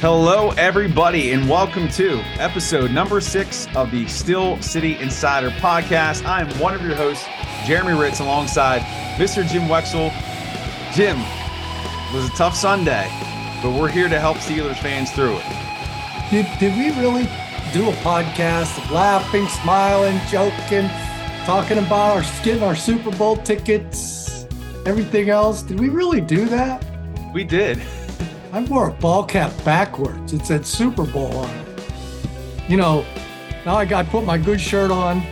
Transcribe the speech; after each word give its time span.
Hello, 0.00 0.48
everybody, 0.52 1.32
and 1.32 1.46
welcome 1.46 1.86
to 1.88 2.20
episode 2.38 2.90
number 2.90 3.20
six 3.20 3.68
of 3.76 3.90
the 3.90 4.08
Steel 4.08 4.58
City 4.62 4.96
Insider 4.96 5.50
podcast. 5.50 6.24
I'm 6.24 6.48
one 6.58 6.72
of 6.72 6.80
your 6.80 6.94
hosts, 6.94 7.26
Jeremy 7.66 7.92
Hritz, 7.92 8.20
alongside 8.20 8.80
Mr. 9.18 9.46
Jim 9.46 9.64
Wexell. 9.64 10.10
Jim, 10.94 11.18
it 11.18 12.14
was 12.14 12.24
a 12.30 12.32
tough 12.34 12.56
Sunday, 12.56 13.10
but 13.62 13.78
we're 13.78 13.90
here 13.90 14.08
to 14.08 14.18
help 14.18 14.38
Steelers 14.38 14.78
fans 14.78 15.10
through 15.10 15.36
it. 15.36 16.30
Did, 16.30 16.46
did 16.58 16.78
we 16.78 16.98
really 16.98 17.24
do 17.74 17.90
a 17.90 17.92
podcast 18.00 18.82
of 18.82 18.90
laughing, 18.90 19.46
smiling, 19.48 20.18
joking, 20.30 20.88
talking 21.44 21.76
about 21.76 22.16
our 22.16 22.22
getting 22.42 22.62
our 22.62 22.74
Super 22.74 23.10
Bowl 23.18 23.36
tickets, 23.36 24.46
everything 24.86 25.28
else? 25.28 25.60
Did 25.60 25.78
we 25.78 25.90
really 25.90 26.22
do 26.22 26.46
that? 26.46 26.82
We 27.34 27.44
did. 27.44 27.82
I 28.52 28.60
wore 28.64 28.88
a 28.88 28.92
ball 28.92 29.24
cap 29.24 29.52
backwards. 29.64 30.32
It 30.32 30.44
said 30.44 30.66
Super 30.66 31.04
Bowl 31.04 31.36
on 31.36 31.50
it. 31.50 31.82
You 32.68 32.76
know, 32.76 33.04
now 33.64 33.76
I 33.76 33.84
got 33.84 34.06
put 34.06 34.24
my 34.24 34.38
good 34.38 34.60
shirt 34.60 34.90
on, 34.90 35.22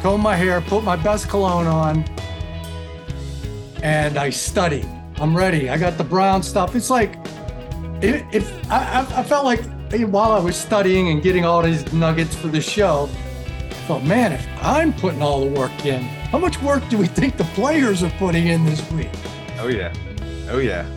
comb 0.00 0.22
my 0.22 0.34
hair, 0.34 0.60
put 0.62 0.82
my 0.82 0.96
best 0.96 1.28
cologne 1.28 1.66
on, 1.66 2.04
and 3.82 4.16
I 4.16 4.30
study. 4.30 4.84
I'm 5.16 5.36
ready. 5.36 5.68
I 5.68 5.76
got 5.76 5.98
the 5.98 6.04
brown 6.04 6.42
stuff. 6.42 6.74
It's 6.74 6.88
like, 6.88 7.16
if, 8.00 8.24
if 8.32 8.70
I, 8.70 9.06
I 9.14 9.22
felt 9.22 9.44
like 9.44 9.60
while 10.08 10.32
I 10.32 10.38
was 10.38 10.56
studying 10.56 11.10
and 11.10 11.22
getting 11.22 11.44
all 11.44 11.62
these 11.62 11.92
nuggets 11.92 12.34
for 12.34 12.48
the 12.48 12.62
show, 12.62 13.10
I 13.70 13.74
thought, 13.86 14.04
man, 14.04 14.32
if 14.32 14.46
I'm 14.62 14.94
putting 14.94 15.20
all 15.20 15.40
the 15.40 15.50
work 15.50 15.84
in, 15.84 16.02
how 16.02 16.38
much 16.38 16.60
work 16.62 16.88
do 16.88 16.96
we 16.96 17.06
think 17.06 17.36
the 17.36 17.44
players 17.44 18.02
are 18.02 18.12
putting 18.18 18.46
in 18.46 18.64
this 18.64 18.90
week? 18.92 19.10
Oh, 19.58 19.68
yeah. 19.68 19.92
Oh, 20.48 20.58
yeah. 20.58 20.88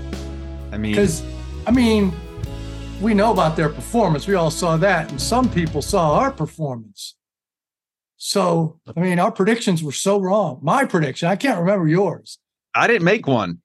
I 0.75 0.77
mean, 0.77 0.91
because 0.91 1.23
I 1.65 1.71
mean, 1.71 2.13
we 3.01 3.13
know 3.13 3.31
about 3.31 3.55
their 3.55 3.69
performance. 3.69 4.27
We 4.27 4.35
all 4.35 4.51
saw 4.51 4.75
that, 4.75 5.09
and 5.09 5.21
some 5.21 5.49
people 5.49 5.81
saw 5.81 6.19
our 6.19 6.31
performance. 6.31 7.15
So, 8.17 8.81
I 8.95 8.99
mean, 8.99 9.17
our 9.17 9.31
predictions 9.31 9.81
were 9.81 9.93
so 9.93 10.19
wrong. 10.19 10.59
My 10.61 10.83
prediction, 10.83 11.29
I 11.29 11.37
can't 11.37 11.59
remember 11.59 11.87
yours. 11.87 12.39
I 12.75 12.87
didn't 12.87 13.05
make 13.05 13.25
one. 13.25 13.61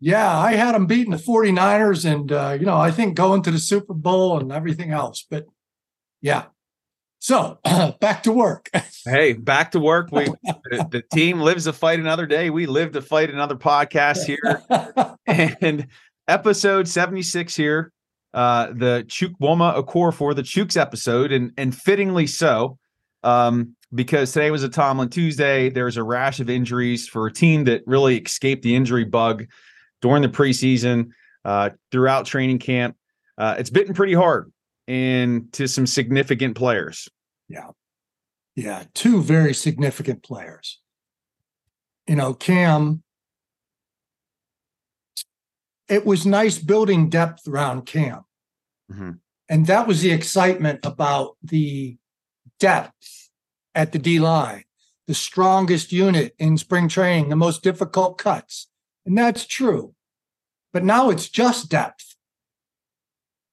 Yeah, 0.00 0.36
I 0.36 0.52
had 0.52 0.74
them 0.74 0.86
beating 0.86 1.12
the 1.12 1.16
49ers 1.16 2.04
and, 2.04 2.30
uh, 2.30 2.56
you 2.58 2.66
know, 2.66 2.76
I 2.76 2.90
think 2.90 3.14
going 3.14 3.42
to 3.44 3.50
the 3.50 3.58
Super 3.58 3.94
Bowl 3.94 4.38
and 4.38 4.52
everything 4.52 4.90
else. 4.90 5.24
But 5.30 5.46
yeah. 6.20 6.46
So 7.22 7.60
back 8.00 8.24
to 8.24 8.32
work. 8.32 8.68
hey, 9.04 9.34
back 9.34 9.70
to 9.72 9.78
work. 9.78 10.10
We 10.10 10.24
the, 10.24 10.88
the 10.90 11.04
team 11.14 11.38
lives 11.38 11.64
to 11.64 11.72
fight 11.72 12.00
another 12.00 12.26
day. 12.26 12.50
We 12.50 12.66
live 12.66 12.92
to 12.92 13.00
fight 13.00 13.30
another 13.30 13.54
podcast 13.54 14.24
here. 14.26 14.60
and 15.60 15.86
episode 16.26 16.88
76 16.88 17.54
here. 17.54 17.92
Uh 18.34 18.72
the 18.72 19.04
Chukwuma 19.06 19.76
Okorafor 19.80 20.12
for 20.12 20.34
the 20.34 20.42
Chooks 20.42 20.76
episode, 20.76 21.30
and 21.30 21.52
and 21.56 21.72
fittingly 21.72 22.26
so. 22.26 22.78
Um, 23.22 23.76
because 23.94 24.32
today 24.32 24.50
was 24.50 24.64
a 24.64 24.68
Tomlin 24.68 25.08
Tuesday. 25.08 25.70
There's 25.70 25.96
a 25.96 26.02
rash 26.02 26.40
of 26.40 26.50
injuries 26.50 27.06
for 27.06 27.28
a 27.28 27.32
team 27.32 27.64
that 27.64 27.82
really 27.86 28.18
escaped 28.18 28.64
the 28.64 28.74
injury 28.74 29.04
bug 29.04 29.46
during 30.00 30.22
the 30.22 30.28
preseason, 30.28 31.10
uh, 31.44 31.70
throughout 31.92 32.26
training 32.26 32.58
camp. 32.58 32.96
Uh, 33.38 33.54
it's 33.58 33.70
bitten 33.70 33.94
pretty 33.94 34.14
hard 34.14 34.51
and 34.88 35.52
to 35.52 35.68
some 35.68 35.86
significant 35.86 36.56
players. 36.56 37.08
Yeah. 37.48 37.70
Yeah. 38.56 38.84
Two 38.94 39.22
very 39.22 39.54
significant 39.54 40.22
players. 40.22 40.80
You 42.06 42.16
know, 42.16 42.34
Cam, 42.34 43.02
it 45.88 46.04
was 46.04 46.26
nice 46.26 46.58
building 46.58 47.08
depth 47.08 47.46
around 47.46 47.86
Cam. 47.86 48.24
Mm-hmm. 48.90 49.12
And 49.48 49.66
that 49.66 49.86
was 49.86 50.02
the 50.02 50.10
excitement 50.10 50.80
about 50.84 51.36
the 51.42 51.96
depth 52.58 53.30
at 53.74 53.92
the 53.92 53.98
D 53.98 54.18
line, 54.18 54.64
the 55.06 55.14
strongest 55.14 55.92
unit 55.92 56.34
in 56.38 56.56
spring 56.58 56.88
training, 56.88 57.28
the 57.28 57.36
most 57.36 57.62
difficult 57.62 58.18
cuts. 58.18 58.68
And 59.04 59.16
that's 59.16 59.46
true. 59.46 59.94
But 60.72 60.84
now 60.84 61.10
it's 61.10 61.28
just 61.28 61.70
depth. 61.70 62.16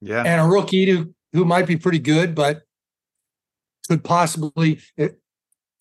Yeah. 0.02 0.24
And 0.24 0.42
a 0.42 0.46
rookie 0.46 0.90
who, 0.90 1.14
who 1.34 1.46
might 1.46 1.68
be 1.68 1.78
pretty 1.78 2.00
good, 2.00 2.36
but 2.36 2.64
could 3.88 4.04
possibly 4.04 4.80
it, 4.98 5.20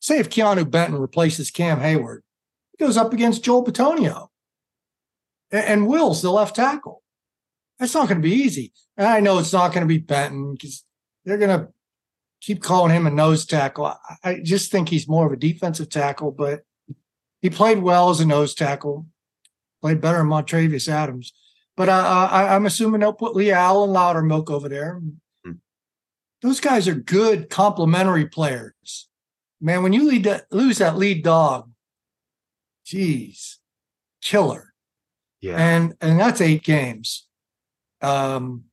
say 0.01 0.19
if 0.19 0.31
Keanu 0.31 0.71
Benton 0.71 0.99
replaces 0.99 1.51
Cam 1.51 1.81
Heyward, 1.81 2.21
he 2.73 2.85
goes 2.85 2.97
up 2.97 3.13
against 3.13 3.45
Joel 3.45 3.65
Bitonio 3.65 4.29
and, 5.51 5.65
and 5.65 5.87
Wills, 5.87 6.23
the 6.23 6.31
left 6.31 6.57
tackle. 6.57 7.03
That's 7.79 7.95
not 7.95 8.09
going 8.09 8.21
to 8.21 8.29
be 8.29 8.35
easy. 8.35 8.73
And 8.97 9.07
I 9.07 9.21
know 9.21 9.39
it's 9.39 9.53
not 9.53 9.73
going 9.73 9.87
to 9.87 9.95
be 9.95 9.99
Benton 9.99 10.53
because 10.53 10.85
they're 11.25 11.39
going 11.39 11.59
to 11.59 11.69
keep 12.41 12.63
calling 12.63 12.95
him 12.95 13.07
a 13.07 13.11
nose 13.11 13.47
tackle. 13.47 13.87
I, 13.87 13.99
I 14.25 14.41
just 14.41 14.71
think 14.73 14.89
he's 14.89 15.09
more 15.09 15.27
of 15.27 15.33
a 15.33 15.37
defensive 15.37 15.89
tackle, 15.89 16.33
but 16.33 16.63
he 17.41 17.51
played 17.51 17.79
well 17.79 18.11
as 18.11 18.21
a 18.21 18.27
nose 18.27 18.55
tackle 18.55 19.07
played 19.81 20.01
better 20.01 20.19
than 20.19 20.27
Montravius 20.27 20.89
Adams. 20.89 21.33
But 21.77 21.89
uh, 21.89 22.29
I, 22.31 22.57
am 22.57 22.67
assuming 22.67 23.01
they'll 23.01 23.13
put 23.13 23.37
Leal 23.37 23.85
and 23.85 23.95
Loudermilk 23.95 24.51
over 24.51 24.69
there. 24.69 25.01
Those 26.43 26.61
guys 26.61 26.87
are 26.87 26.95
good 26.95 27.51
complementary 27.51 28.27
players. 28.27 29.09
Man, 29.61 29.83
when 29.83 29.93
you 29.93 30.21
that, 30.21 30.47
lose 30.53 30.79
that 30.79 30.97
lead 30.97 31.25
dog, 31.25 31.71
geez, 32.85 33.59
killer. 34.23 34.73
Yeah. 35.41 35.57
And 35.57 35.95
and 36.01 36.19
that's 36.19 36.41
eight 36.41 36.65
games. 36.65 37.27
Um 38.01 38.65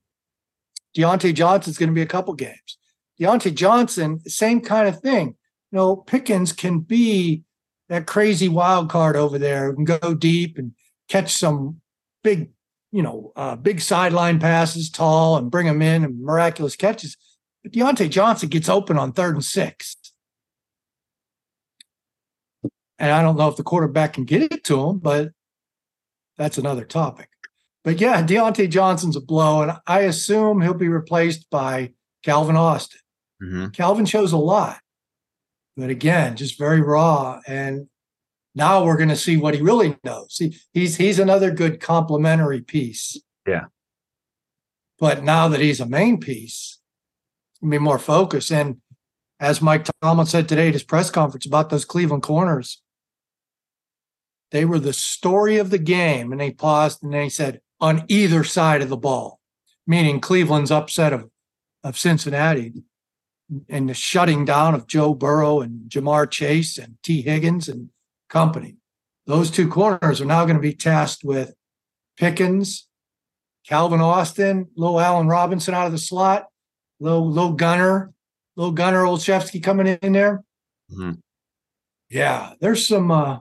Diontae 0.95 1.33
Johnson's 1.33 1.77
going 1.77 1.89
to 1.89 1.95
be 1.95 2.01
a 2.01 2.07
couple 2.07 2.33
games. 2.33 2.77
Diontae 3.19 3.53
Johnson, 3.53 4.19
same 4.27 4.61
kind 4.61 4.87
of 4.87 5.01
thing. 5.01 5.35
You 5.71 5.77
know, 5.77 5.95
Pickens 5.97 6.53
can 6.53 6.79
be 6.79 7.43
that 7.89 8.07
crazy 8.07 8.47
wild 8.47 8.89
card 8.89 9.15
over 9.15 9.37
there 9.37 9.69
and 9.69 9.85
go 9.85 10.13
deep 10.13 10.57
and 10.57 10.71
catch 11.09 11.33
some 11.33 11.81
big, 12.23 12.51
you 12.91 13.03
know, 13.03 13.31
uh, 13.35 13.55
big 13.55 13.81
sideline 13.81 14.39
passes, 14.39 14.89
tall, 14.89 15.37
and 15.37 15.51
bring 15.51 15.67
them 15.67 15.81
in 15.81 16.03
and 16.03 16.21
miraculous 16.21 16.75
catches. 16.75 17.17
But 17.65 17.71
Diontae 17.71 18.11
Johnson 18.11 18.49
gets 18.49 18.69
open 18.69 18.95
on 18.95 19.11
third 19.11 19.33
and 19.33 19.43
six. 19.43 19.97
And 22.99 23.11
I 23.11 23.23
don't 23.23 23.37
know 23.37 23.47
if 23.47 23.55
the 23.55 23.63
quarterback 23.63 24.13
can 24.13 24.23
get 24.23 24.43
it 24.43 24.63
to 24.65 24.87
him, 24.87 24.99
but 24.99 25.31
that's 26.37 26.59
another 26.59 26.85
topic. 26.85 27.29
But 27.83 27.99
yeah, 27.99 28.21
Diontae 28.21 28.69
Johnson's 28.69 29.15
a 29.15 29.21
blow, 29.21 29.63
and 29.63 29.73
I 29.87 30.01
assume 30.01 30.61
he'll 30.61 30.75
be 30.75 30.89
replaced 30.89 31.49
by 31.49 31.93
Calvin 32.23 32.55
Austin. 32.55 33.01
Mm-hmm. 33.41 33.69
Calvin 33.69 34.05
shows 34.05 34.31
a 34.31 34.37
lot, 34.37 34.79
but 35.75 35.89
again, 35.89 36.35
just 36.35 36.59
very 36.59 36.81
raw. 36.81 37.41
And 37.47 37.87
now 38.53 38.85
we're 38.85 38.97
going 38.97 39.09
to 39.09 39.15
see 39.15 39.37
what 39.37 39.55
he 39.55 39.61
really 39.61 39.97
knows. 40.03 40.37
He, 40.37 40.55
he's 40.71 40.97
he's 40.97 41.17
another 41.17 41.49
good 41.49 41.79
complementary 41.79 42.61
piece. 42.61 43.19
Yeah. 43.47 43.65
But 44.99 45.23
now 45.23 45.47
that 45.47 45.61
he's 45.61 45.81
a 45.81 45.87
main 45.87 46.19
piece, 46.19 46.74
be 47.71 47.77
more 47.77 47.99
focused. 47.99 48.51
And 48.51 48.81
as 49.39 49.61
Mike 49.61 49.87
Tomlin 50.01 50.27
said 50.27 50.47
today 50.47 50.67
at 50.67 50.73
his 50.73 50.83
press 50.83 51.09
conference 51.09 51.45
about 51.45 51.69
those 51.69 51.85
Cleveland 51.85 52.23
corners, 52.23 52.81
they 54.51 54.65
were 54.65 54.79
the 54.79 54.93
story 54.93 55.57
of 55.57 55.69
the 55.69 55.77
game. 55.77 56.31
And 56.31 56.39
they 56.39 56.51
paused 56.51 57.03
and 57.03 57.13
they 57.13 57.29
said, 57.29 57.61
on 57.81 58.05
either 58.07 58.43
side 58.43 58.81
of 58.81 58.89
the 58.89 58.97
ball, 58.97 59.39
meaning 59.85 60.19
Cleveland's 60.19 60.71
upset 60.71 61.13
of, 61.13 61.29
of 61.83 61.97
Cincinnati 61.97 62.73
and 63.69 63.89
the 63.89 63.93
shutting 63.93 64.45
down 64.45 64.73
of 64.73 64.87
Joe 64.87 65.13
Burrow 65.13 65.61
and 65.61 65.89
Ja'Marr 65.89 66.29
Chase 66.29 66.77
and 66.77 66.97
Tee 67.03 67.21
Higgins 67.21 67.67
and 67.67 67.89
company. 68.29 68.77
Those 69.27 69.51
two 69.51 69.67
corners 69.67 70.21
are 70.21 70.25
now 70.25 70.45
going 70.45 70.55
to 70.55 70.61
be 70.61 70.73
tasked 70.73 71.23
with 71.23 71.53
Pickens, 72.17 72.87
Calvin 73.67 74.01
Austin, 74.01 74.67
little 74.75 74.99
Allen 74.99 75.27
Robinson 75.27 75.73
out 75.73 75.85
of 75.85 75.91
the 75.91 75.97
slot, 75.97 76.45
little 76.99 77.29
little 77.29 77.53
Gunner, 77.53 78.13
little 78.55 78.71
Gunner 78.71 79.03
Olszewski 79.03 79.61
coming 79.61 79.87
in 79.87 80.13
there. 80.13 80.43
Mm-hmm. 80.91 81.13
Yeah, 82.09 82.53
there's 82.59 82.87
some. 82.87 83.11
uh 83.11 83.39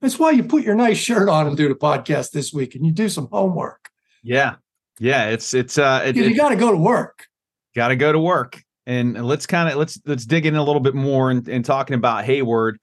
That's 0.00 0.18
why 0.18 0.30
you 0.30 0.44
put 0.44 0.64
your 0.64 0.74
nice 0.74 0.98
shirt 0.98 1.28
on 1.28 1.46
and 1.46 1.56
do 1.56 1.68
the 1.68 1.74
podcast 1.74 2.30
this 2.30 2.52
week, 2.52 2.74
and 2.74 2.84
you 2.84 2.92
do 2.92 3.08
some 3.08 3.28
homework. 3.30 3.90
Yeah, 4.22 4.56
yeah, 4.98 5.28
it's 5.28 5.54
it's 5.54 5.78
uh, 5.78 6.02
it, 6.04 6.16
you, 6.16 6.36
got 6.36 6.50
to 6.50 6.56
go 6.56 6.70
to 6.70 6.76
work. 6.76 7.26
Got 7.74 7.88
to 7.88 7.96
go 7.96 8.12
to 8.12 8.18
work, 8.18 8.62
and 8.86 9.24
let's 9.24 9.46
kind 9.46 9.68
of 9.68 9.76
let's 9.76 10.00
let's 10.06 10.26
dig 10.26 10.46
in 10.46 10.56
a 10.56 10.64
little 10.64 10.80
bit 10.80 10.94
more 10.94 11.30
and 11.30 11.46
in 11.48 11.62
talking 11.62 11.94
about 11.94 12.24
Heyward. 12.24 12.74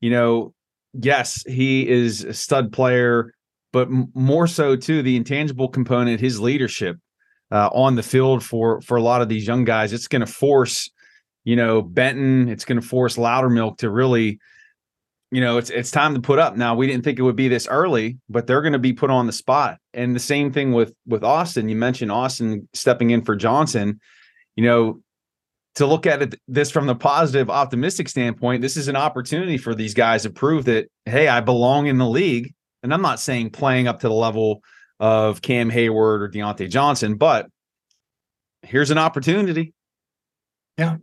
you 0.00 0.10
know, 0.10 0.54
yes, 0.92 1.42
he 1.46 1.88
is 1.88 2.24
a 2.24 2.34
stud 2.34 2.72
player, 2.72 3.32
but 3.72 3.88
more 4.14 4.46
so 4.46 4.76
too 4.76 5.02
the 5.02 5.16
intangible 5.16 5.68
component, 5.68 6.20
his 6.20 6.40
leadership 6.40 6.96
uh, 7.50 7.68
on 7.72 7.96
the 7.96 8.02
field 8.02 8.44
for 8.44 8.80
for 8.82 8.96
a 8.96 9.02
lot 9.02 9.22
of 9.22 9.28
these 9.28 9.46
young 9.46 9.64
guys. 9.64 9.92
It's 9.92 10.08
going 10.08 10.20
to 10.20 10.26
force, 10.26 10.90
you 11.44 11.56
know, 11.56 11.82
Benton. 11.82 12.48
It's 12.48 12.64
going 12.64 12.80
to 12.80 12.86
force 12.86 13.16
Loudermilk 13.16 13.78
to 13.78 13.90
really 13.90 14.40
you 15.30 15.40
know, 15.40 15.58
it's 15.58 15.70
it's 15.70 15.90
time 15.90 16.14
to 16.14 16.20
put 16.20 16.38
up. 16.38 16.56
Now 16.56 16.74
we 16.74 16.86
didn't 16.86 17.04
think 17.04 17.18
it 17.18 17.22
would 17.22 17.36
be 17.36 17.48
this 17.48 17.68
early, 17.68 18.18
but 18.28 18.46
they're 18.46 18.62
going 18.62 18.72
to 18.72 18.80
be 18.80 18.92
put 18.92 19.10
on 19.10 19.26
the 19.26 19.32
spot. 19.32 19.78
And 19.94 20.14
the 20.14 20.20
same 20.20 20.52
thing 20.52 20.72
with 20.72 20.92
with 21.06 21.22
Austin. 21.22 21.68
You 21.68 21.76
mentioned 21.76 22.10
Austin 22.10 22.68
stepping 22.74 23.10
in 23.10 23.22
for 23.22 23.36
Johnson. 23.36 24.00
You 24.56 24.64
know, 24.64 25.00
to 25.76 25.86
look 25.86 26.06
at 26.06 26.22
it 26.22 26.40
this 26.48 26.70
from 26.70 26.86
the 26.86 26.96
positive, 26.96 27.48
optimistic 27.48 28.08
standpoint, 28.08 28.60
this 28.60 28.76
is 28.76 28.88
an 28.88 28.96
opportunity 28.96 29.56
for 29.56 29.72
these 29.72 29.94
guys 29.94 30.24
to 30.24 30.30
prove 30.30 30.64
that 30.64 30.88
hey, 31.04 31.28
I 31.28 31.40
belong 31.40 31.86
in 31.86 31.98
the 31.98 32.08
league. 32.08 32.52
And 32.82 32.92
I'm 32.92 33.02
not 33.02 33.20
saying 33.20 33.50
playing 33.50 33.86
up 33.86 34.00
to 34.00 34.08
the 34.08 34.14
level 34.14 34.62
of 35.00 35.40
Cam 35.40 35.70
Heyward 35.70 36.20
or 36.20 36.28
Diontae 36.28 36.70
Johnson, 36.70 37.16
but 37.16 37.48
here's 38.62 38.90
an 38.90 38.98
opportunity. 38.98 39.72
Yeah. 40.76 40.98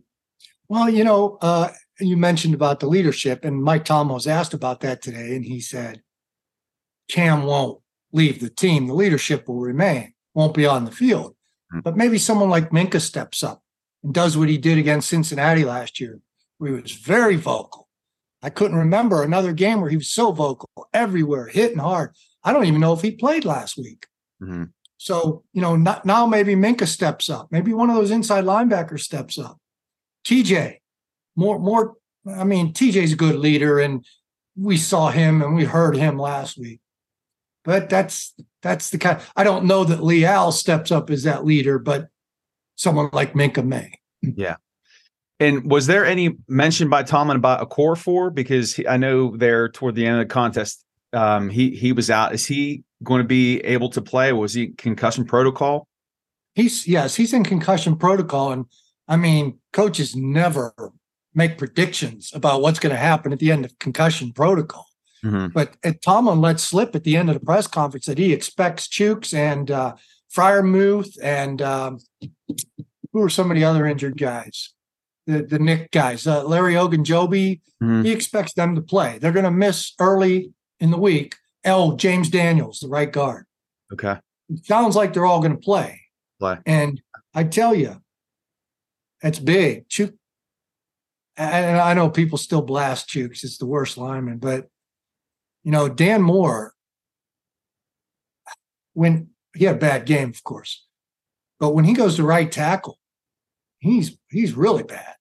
Well, 0.70 0.90
you 0.90 1.04
know, 1.04 1.38
uh, 1.42 1.70
you 2.00 2.16
mentioned 2.16 2.54
about 2.54 2.80
the 2.80 2.88
leadership, 2.88 3.44
and 3.44 3.62
Mike 3.62 3.86
Tomlin 3.86 4.14
was 4.14 4.28
asked 4.28 4.54
about 4.54 4.82
that 4.82 5.02
today, 5.02 5.36
and 5.36 5.44
he 5.44 5.60
said, 5.60 6.02
Cam 7.10 7.44
won't 7.44 7.82
leave 8.12 8.40
the 8.40 8.50
team. 8.50 8.88
The 8.88 8.94
leadership 8.94 9.48
will 9.48 9.60
remain, 9.60 10.14
won't 10.34 10.54
be 10.54 10.66
on 10.66 10.86
the 10.86 10.92
field. 10.92 11.36
Mm-hmm. 11.74 11.80
But 11.82 11.98
maybe 11.98 12.18
someone 12.18 12.50
like 12.50 12.70
Minkah 12.70 13.02
steps 13.02 13.44
up 13.44 13.64
and 14.04 14.14
does 14.14 14.38
what 14.38 14.50
he 14.50 14.58
did 14.58 14.78
against 14.78 15.10
Cincinnati 15.10 15.66
last 15.66 16.00
year, 16.00 16.20
where 16.60 16.76
he 16.76 16.82
was 16.82 16.92
very 16.92 17.36
vocal. 17.36 17.88
I 18.44 18.52
couldn't 18.52 18.78
remember 18.78 19.24
another 19.24 19.54
game 19.54 19.82
where 19.82 19.90
he 19.90 19.98
was 19.98 20.12
so 20.12 20.32
vocal 20.32 20.70
everywhere, 20.94 21.48
hitting 21.48 21.80
hard. 21.80 22.12
I 22.44 22.54
don't 22.54 22.66
even 22.66 22.82
know 22.82 22.94
if 22.94 23.02
he 23.02 23.12
played 23.12 23.46
last 23.46 23.78
week. 23.78 24.08
Mm-hmm. 24.42 24.66
So, 24.98 25.44
you 25.54 25.62
know, 25.62 25.76
not, 25.76 26.06
now 26.06 26.26
maybe 26.26 26.56
Minkah 26.56 26.88
steps 26.88 27.30
up. 27.30 27.48
Maybe 27.52 27.74
one 27.74 27.90
of 27.90 27.96
those 27.96 28.12
inside 28.12 28.46
linebackers 28.46 29.02
steps 29.02 29.38
up. 29.38 29.60
TJ, 30.26 30.78
more, 31.36 31.60
more. 31.60 31.96
I 32.28 32.44
mean, 32.44 32.74
TJ's 32.74 33.14
a 33.14 33.18
good 33.18 33.36
leader, 33.36 33.80
and 33.80 34.04
we 34.58 34.76
saw 34.76 35.10
him 35.10 35.42
and 35.42 35.56
we 35.56 35.64
heard 35.64 35.96
him 35.96 36.18
last 36.18 36.58
week. 36.58 36.82
But 37.64 37.90
that's 37.90 38.34
that's 38.62 38.90
the 38.90 38.98
kind. 38.98 39.22
I 39.36 39.44
don't 39.44 39.66
know 39.66 39.84
that 39.84 40.04
Leal 40.04 40.52
steps 40.52 40.92
up 40.92 41.10
as 41.10 41.24
that 41.24 41.46
leader, 41.46 41.80
but 41.80 42.08
someone 42.76 43.10
like 43.14 43.34
Minkah 43.34 43.66
may. 43.66 43.94
Yeah. 44.36 44.56
And 45.40 45.70
was 45.70 45.86
there 45.86 46.04
any 46.04 46.36
mention 46.48 46.90
by 46.90 47.04
Tomlin 47.04 47.38
about 47.38 47.70
Okorafor? 47.70 48.34
Because 48.34 48.74
he, 48.74 48.88
I 48.88 48.98
know 48.98 49.38
there 49.38 49.70
toward 49.70 49.94
the 49.94 50.06
end 50.06 50.20
of 50.20 50.28
the 50.28 50.34
contest, 50.34 50.84
um, 51.18 51.50
he 51.50 51.72
he 51.72 51.92
was 51.92 52.10
out. 52.10 52.34
Is 52.34 52.46
he 52.46 52.84
going 53.04 53.22
to 53.22 53.28
be 53.28 53.60
able 53.62 53.90
to 53.90 54.02
play? 54.02 54.32
Was 54.34 54.54
he 54.54 54.68
concussion 54.70 55.26
protocol? 55.26 55.88
He's 56.54 56.88
yes, 56.88 57.16
he's 57.16 57.34
in 57.34 57.44
concussion 57.44 57.96
protocol, 57.98 58.52
and 58.52 58.66
I 59.08 59.16
mean, 59.18 59.60
coaches 59.74 60.16
never 60.16 60.74
make 61.34 61.58
predictions 61.58 62.32
about 62.34 62.62
what's 62.62 62.80
going 62.80 62.94
to 62.94 63.00
happen 63.00 63.34
at 63.34 63.40
the 63.40 63.52
end 63.52 63.66
of 63.66 63.78
concussion 63.80 64.32
protocol. 64.32 64.86
Mm-hmm. 65.24 65.48
But 65.48 65.76
Tomlin 66.04 66.42
let 66.42 66.60
slip 66.60 66.96
at 66.96 67.04
the 67.04 67.18
end 67.18 67.30
of 67.30 67.40
the 67.40 67.46
press 67.46 67.68
conference 67.68 68.06
that 68.06 68.18
he 68.20 68.32
expects 68.34 68.88
Chooks 68.88 69.34
and 69.34 69.72
uh, 69.72 69.96
Freiermuth 70.36 71.18
and 71.22 71.62
um, 71.62 72.00
who 73.12 73.24
are 73.24 73.30
some 73.30 73.50
of 73.50 73.58
the 73.58 73.64
other 73.64 73.88
injured 73.88 74.18
guys, 74.18 74.74
the 75.26 75.42
the 75.42 75.58
Nick 75.58 75.90
guys, 75.90 76.28
uh, 76.28 76.44
Larry 76.44 76.74
Ogunjobi. 76.74 77.62
Mm-hmm. 77.82 78.04
He 78.04 78.12
expects 78.12 78.54
them 78.54 78.76
to 78.76 78.82
play. 78.82 79.18
They're 79.18 79.32
going 79.32 79.46
to 79.46 79.52
miss 79.52 79.94
early 80.00 80.52
in 80.80 80.92
the 80.92 80.98
week. 80.98 81.36
L. 81.64 81.96
James 81.96 82.30
Daniels, 82.30 82.80
the 82.80 82.88
right 82.88 83.12
guard. 83.12 83.46
Okay. 83.92 84.20
It 84.50 84.66
sounds 84.66 84.96
like 84.96 85.14
they're 85.14 85.26
all 85.26 85.42
going 85.42 85.56
to 85.56 85.62
play. 85.62 86.02
Play. 86.40 86.58
And 86.66 87.02
I 87.34 87.44
tell 87.44 87.76
you, 87.76 88.02
it's 89.22 89.40
big. 89.40 89.90
Chuk, 89.90 90.12
and 91.36 91.78
I 91.78 91.94
know 91.94 92.10
people 92.10 92.38
still 92.38 92.62
blast 92.62 93.10
Chuks. 93.10 93.44
It's 93.44 93.58
the 93.58 93.66
worst 93.66 93.98
lineman, 93.98 94.38
but 94.38 94.68
you 95.64 95.72
know, 95.72 95.90
Dan 95.90 96.22
Moore, 96.22 96.74
when 98.94 99.30
he 99.56 99.66
had 99.66 99.76
a 99.76 99.80
bad 99.80 100.06
game, 100.06 100.30
of 100.30 100.44
course, 100.44 100.86
but 101.60 101.72
when 101.72 101.86
he 101.86 101.94
goes 101.94 102.16
to 102.16 102.24
right 102.24 102.52
tackle, 102.52 102.98
he's 103.80 104.18
he's 104.30 104.54
really 104.54 104.84
bad. 104.84 105.16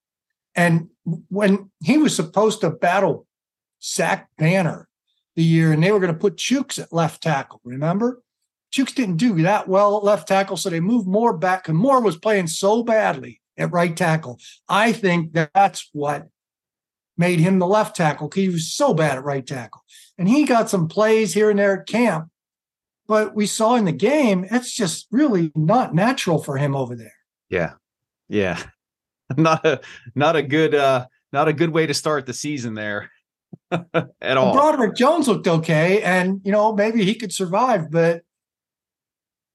And 0.55 0.89
when 1.29 1.71
he 1.83 1.99
was 1.99 2.17
supposed 2.17 2.61
to 2.63 2.71
battle 2.71 3.27
Zach 3.83 4.29
Banner 4.39 4.89
the 5.37 5.45
year, 5.45 5.73
and 5.73 5.83
they 5.83 5.93
were 5.93 6.01
going 6.01 6.13
to 6.13 6.19
put 6.19 6.37
Chooks 6.37 6.79
at 6.79 6.93
left 6.93 7.23
tackle, 7.23 7.61
remember? 7.65 8.23
Chooks 8.73 8.95
didn't 8.95 9.17
do 9.19 9.43
that 9.43 9.69
well 9.69 9.97
at 9.97 10.05
left 10.05 10.27
tackle, 10.27 10.57
so 10.57 10.71
they 10.71 10.81
moved 10.81 11.07
Moore 11.07 11.37
back, 11.37 11.69
and 11.69 11.79
Moore 11.79 12.03
was 12.03 12.17
playing 12.17 12.49
so 12.49 12.83
badly 12.83 13.41
at 13.57 13.73
right 13.73 13.97
tackle. 13.97 14.39
I 14.69 14.93
think 14.93 15.33
that's 15.33 15.89
what 15.93 16.29
made 17.17 17.41
him 17.41 17.59
the 17.59 17.67
left 17.67 17.97
tackle 17.97 18.29
because 18.29 18.43
he 18.43 18.49
was 18.49 18.73
so 18.73 18.93
bad 18.93 19.17
at 19.17 19.25
right 19.25 19.47
tackle. 19.47 19.83
And 20.19 20.29
he 20.29 20.45
got 20.45 20.69
some 20.69 20.89
plays 20.89 21.33
here 21.33 21.51
and 21.51 21.59
there 21.59 21.81
at 21.81 21.87
camp, 21.87 22.29
but 23.07 23.35
we 23.35 23.47
saw 23.47 23.77
in 23.77 23.85
the 23.85 23.93
game, 23.93 24.47
it's 24.51 24.75
just 24.75 25.07
really 25.11 25.53
not 25.55 25.95
natural 25.95 26.43
for 26.43 26.57
him 26.57 26.75
over 26.75 26.97
there. 26.97 27.15
Yeah. 27.49 27.75
Yeah. 28.29 28.63
Not 29.37 29.67
a 29.67 29.81
not 30.15 30.37
a 30.37 30.43
good 30.43 30.73
uh 30.73 31.07
not 31.33 31.49
a 31.49 31.53
good 31.53 31.71
way 31.71 31.85
to 31.85 31.95
start 31.95 32.27
the 32.27 32.33
season 32.33 32.75
there 32.75 33.11
at 34.21 34.37
all. 34.37 34.53
Broderick 34.53 34.97
Jones 34.97 35.29
looked 35.29 35.49
okay, 35.49 36.03
and 36.03 36.41
you 36.45 36.53
know, 36.53 36.75
maybe 36.75 37.05
he 37.05 37.15
could 37.15 37.33
survive, 37.33 37.91
but 37.91 38.23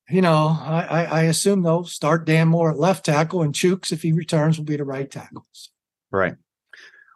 you 0.10 0.22
know, 0.22 0.58
I, 0.60 1.06
I 1.06 1.22
assume 1.24 1.64
they'll 1.64 1.86
start 1.86 2.26
Dan 2.26 2.50
Moore 2.50 2.72
at 2.72 2.78
left 2.78 3.06
tackle, 3.06 3.42
and 3.42 3.54
Chuks, 3.54 3.92
if 3.92 4.02
he 4.02 4.12
returns, 4.12 4.58
will 4.58 4.66
be 4.66 4.76
the 4.76 4.84
right 4.84 5.10
tackles. 5.10 5.72
Right. 6.12 6.36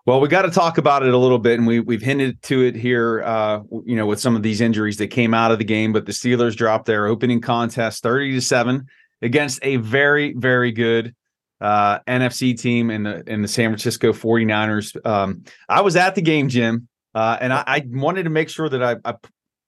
Well, 0.06 0.22
we 0.22 0.28
got 0.28 0.44
to 0.44 0.52
talk 0.52 0.78
about 0.78 1.04
it 1.04 1.14
a 1.14 1.18
little 1.18 1.40
bit, 1.40 1.58
and 1.58 1.68
we 1.68 1.80
we've 1.80 2.02
hinted 2.02 2.42
to 2.44 2.62
it 2.64 2.76
here. 2.76 3.24
Uh, 3.24 3.62
you 3.86 3.96
know, 3.96 4.06
with 4.06 4.20
some 4.20 4.36
of 4.36 4.44
these 4.44 4.62
injuries 4.62 4.98
that 4.98 5.08
came 5.08 5.34
out 5.34 5.52
of 5.52 5.58
the 5.58 5.66
game, 5.66 5.92
but 5.94 6.06
the 6.06 6.12
Steelers 6.12 6.56
dropped 6.56 6.86
their 6.86 7.08
opening 7.08 7.42
contest 7.42 8.04
thirty 8.04 8.32
to 8.34 8.42
seven 8.42 8.86
against 9.22 9.60
a 9.64 9.78
very 9.78 10.34
very 10.34 10.72
good 10.72 11.16
uh, 11.62 12.00
NFC 12.00 12.60
team 12.60 12.90
in 12.90 13.04
the 13.04 13.24
in 13.28 13.42
the 13.42 13.48
San 13.48 13.70
Francisco 13.70 14.14
49ers. 14.14 15.06
Um, 15.06 15.44
I 15.70 15.82
was 15.82 15.96
at 15.96 16.16
the 16.16 16.22
game, 16.22 16.50
Jim, 16.50 16.88
uh, 17.14 17.38
and 17.40 17.54
I, 17.54 17.64
I, 17.66 17.86
wanted 17.88 18.24
to 18.24 18.30
make 18.30 18.50
sure 18.50 18.68
that 18.68 18.84
I, 18.84 18.98
I, 19.06 19.14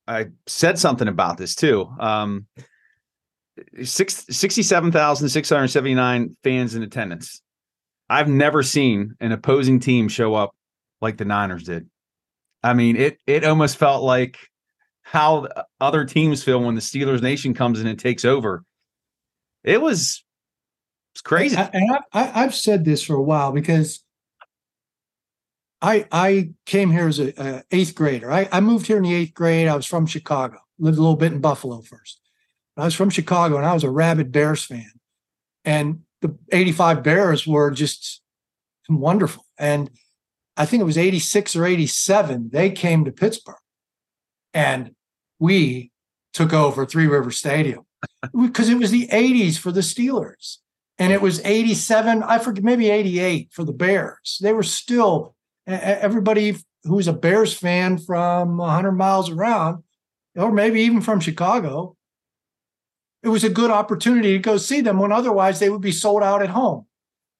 I 0.08 0.26
said 0.48 0.78
something 0.78 1.08
about 1.08 1.38
this 1.38 1.56
too. 1.56 1.90
Um, 2.00 2.48
six, 3.84 4.26
67,679 4.30 6.38
fans 6.44 6.76
in 6.76 6.84
attendance. 6.84 7.42
I've 8.10 8.30
never 8.30 8.64
seen 8.64 9.16
an 9.20 9.32
opposing 9.32 9.80
team 9.80 10.08
show 10.08 10.36
up 10.36 10.56
like 11.02 11.18
the 11.18 11.26
Niners 11.26 11.64
did. 11.64 11.90
I 12.64 12.74
mean, 12.74 12.96
it 12.96 13.20
it 13.28 13.44
almost 13.44 13.78
felt 13.78 14.04
like 14.04 14.38
how 15.04 15.48
other 15.80 16.06
teams 16.06 16.44
feel 16.44 16.62
when 16.62 16.76
the 16.76 16.82
Steelers 16.82 17.22
Nation 17.22 17.54
comes 17.54 17.80
in 17.80 17.88
and 17.88 17.98
takes 17.98 18.26
over. 18.26 18.64
It 19.64 19.82
was 19.82 20.24
it's 21.18 21.24
crazy. 21.24 21.58
And 21.58 21.98
I, 22.14 22.26
have 22.26 22.54
said 22.54 22.86
this 22.86 23.02
for 23.02 23.16
a 23.16 23.22
while 23.24 23.52
because 23.52 24.04
I 25.82 26.06
I 26.12 26.52
came 26.68 26.92
here 26.92 27.08
as 27.08 27.18
a, 27.18 27.34
a 27.44 27.64
eighth 27.72 27.96
grader. 27.96 28.32
I, 28.32 28.48
I 28.52 28.60
moved 28.60 28.86
here 28.86 28.98
in 28.98 29.04
the 29.04 29.16
eighth 29.16 29.34
grade. 29.34 29.68
I 29.68 29.76
was 29.76 29.88
from 29.88 30.06
Chicago. 30.06 30.60
Lived 30.78 31.00
a 31.00 31.02
little 31.02 31.16
bit 31.16 31.34
in 31.34 31.42
Buffalo 31.42 31.82
first. 31.82 32.22
I 32.78 32.86
was 32.86 32.94
from 32.94 33.10
Chicago 33.10 33.58
and 33.58 33.66
I 33.66 33.74
was 33.74 33.84
a 33.84 33.90
rabid 33.90 34.32
Bears 34.32 34.64
fan. 34.64 34.92
And 35.66 36.02
the 36.22 36.38
85 36.52 37.02
Bears 37.02 37.48
were 37.48 37.72
just 37.72 38.22
wonderful. 38.88 39.44
And 39.58 39.90
I 40.56 40.68
think 40.68 40.82
it 40.82 40.86
was 40.86 41.00
86 41.00 41.56
or 41.56 41.66
87, 41.66 42.52
they 42.54 42.70
came 42.70 43.06
to 43.06 43.12
Pittsburgh 43.12 43.56
and 44.54 44.92
we 45.40 45.90
took 46.34 46.54
over 46.54 46.86
Three 46.86 47.08
River 47.08 47.32
Stadium 47.32 47.88
because 48.40 48.70
it 48.70 48.78
was 48.78 48.92
the 48.92 49.08
80s 49.08 49.58
for 49.58 49.72
the 49.72 49.82
Steelers 49.82 50.58
and 51.00 51.14
it 51.14 51.22
was 51.22 51.40
87 51.44 52.24
i 52.24 52.40
forget 52.40 52.64
maybe 52.64 52.90
88 52.90 53.50
for 53.52 53.64
the 53.64 53.74
bears. 53.74 54.40
They 54.42 54.54
were 54.54 54.64
still 54.64 55.36
everybody 55.66 56.58
who's 56.84 57.08
a 57.08 57.14
bears 57.14 57.54
fan 57.54 57.98
from 57.98 58.58
100 58.58 58.92
miles 58.94 59.30
around 59.30 59.84
or 60.36 60.52
maybe 60.52 60.82
even 60.82 61.02
from 61.02 61.20
chicago 61.20 61.98
it 63.24 63.30
was 63.30 63.44
a 63.44 63.50
good 63.50 63.72
opportunity 63.72 64.34
to 64.34 64.40
go 64.40 64.58
see 64.58 64.82
them 64.82 65.00
when 65.00 65.12
otherwise 65.12 65.60
they 65.60 65.70
would 65.70 65.82
be 65.82 65.92
sold 65.92 66.24
out 66.24 66.42
at 66.42 66.50
home. 66.50 66.86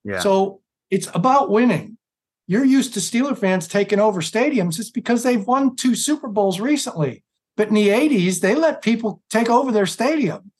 Yeah. 0.04 0.20
so 0.20 0.62
it's 0.90 1.10
about 1.14 1.50
winning. 1.50 1.98
You're 2.48 2.66
used 2.66 2.94
to 2.94 3.02
steeler 3.02 3.38
fans 3.38 3.68
taking 3.68 4.00
over 4.00 4.22
stadiums. 4.22 4.80
It's 4.80 4.90
because 4.90 5.24
they've 5.24 5.46
won 5.46 5.76
two 5.76 5.96
super 5.96 6.30
bowls 6.30 6.60
recently. 6.60 7.24
But 7.58 7.70
in 7.70 7.74
the 7.74 7.90
80s 7.90 8.40
they 8.40 8.56
let 8.56 8.82
people 8.82 9.22
take 9.30 9.50
over 9.50 9.72
their 9.72 9.86
stadium. 9.86 10.52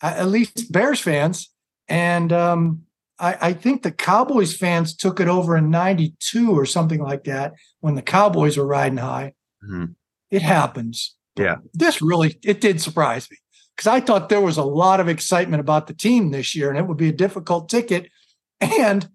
At 0.00 0.28
least 0.28 0.72
bears 0.72 1.00
fans 1.00 1.50
and 1.88 2.32
um, 2.32 2.82
I, 3.18 3.36
I, 3.40 3.52
think 3.52 3.82
the 3.82 3.90
Cowboys 3.90 4.56
fans 4.56 4.94
took 4.94 5.20
it 5.20 5.28
over 5.28 5.56
in 5.56 5.70
92 5.70 6.50
or 6.50 6.66
something 6.66 7.00
like 7.00 7.24
that 7.24 7.54
when 7.80 7.94
the 7.94 8.02
Cowboys 8.02 8.56
were 8.56 8.66
riding 8.66 8.98
high. 8.98 9.34
Mm-hmm. 9.64 9.92
It 10.30 10.42
happens. 10.42 11.16
Yeah. 11.36 11.56
This 11.72 12.02
really, 12.02 12.38
it 12.44 12.60
did 12.60 12.80
surprise 12.80 13.30
me 13.30 13.38
because 13.76 13.86
I 13.86 14.00
thought 14.00 14.28
there 14.28 14.40
was 14.40 14.58
a 14.58 14.64
lot 14.64 15.00
of 15.00 15.08
excitement 15.08 15.60
about 15.60 15.86
the 15.86 15.94
team 15.94 16.30
this 16.30 16.54
year 16.54 16.68
and 16.68 16.78
it 16.78 16.86
would 16.86 16.96
be 16.96 17.08
a 17.08 17.12
difficult 17.12 17.68
ticket. 17.68 18.10
And 18.60 19.08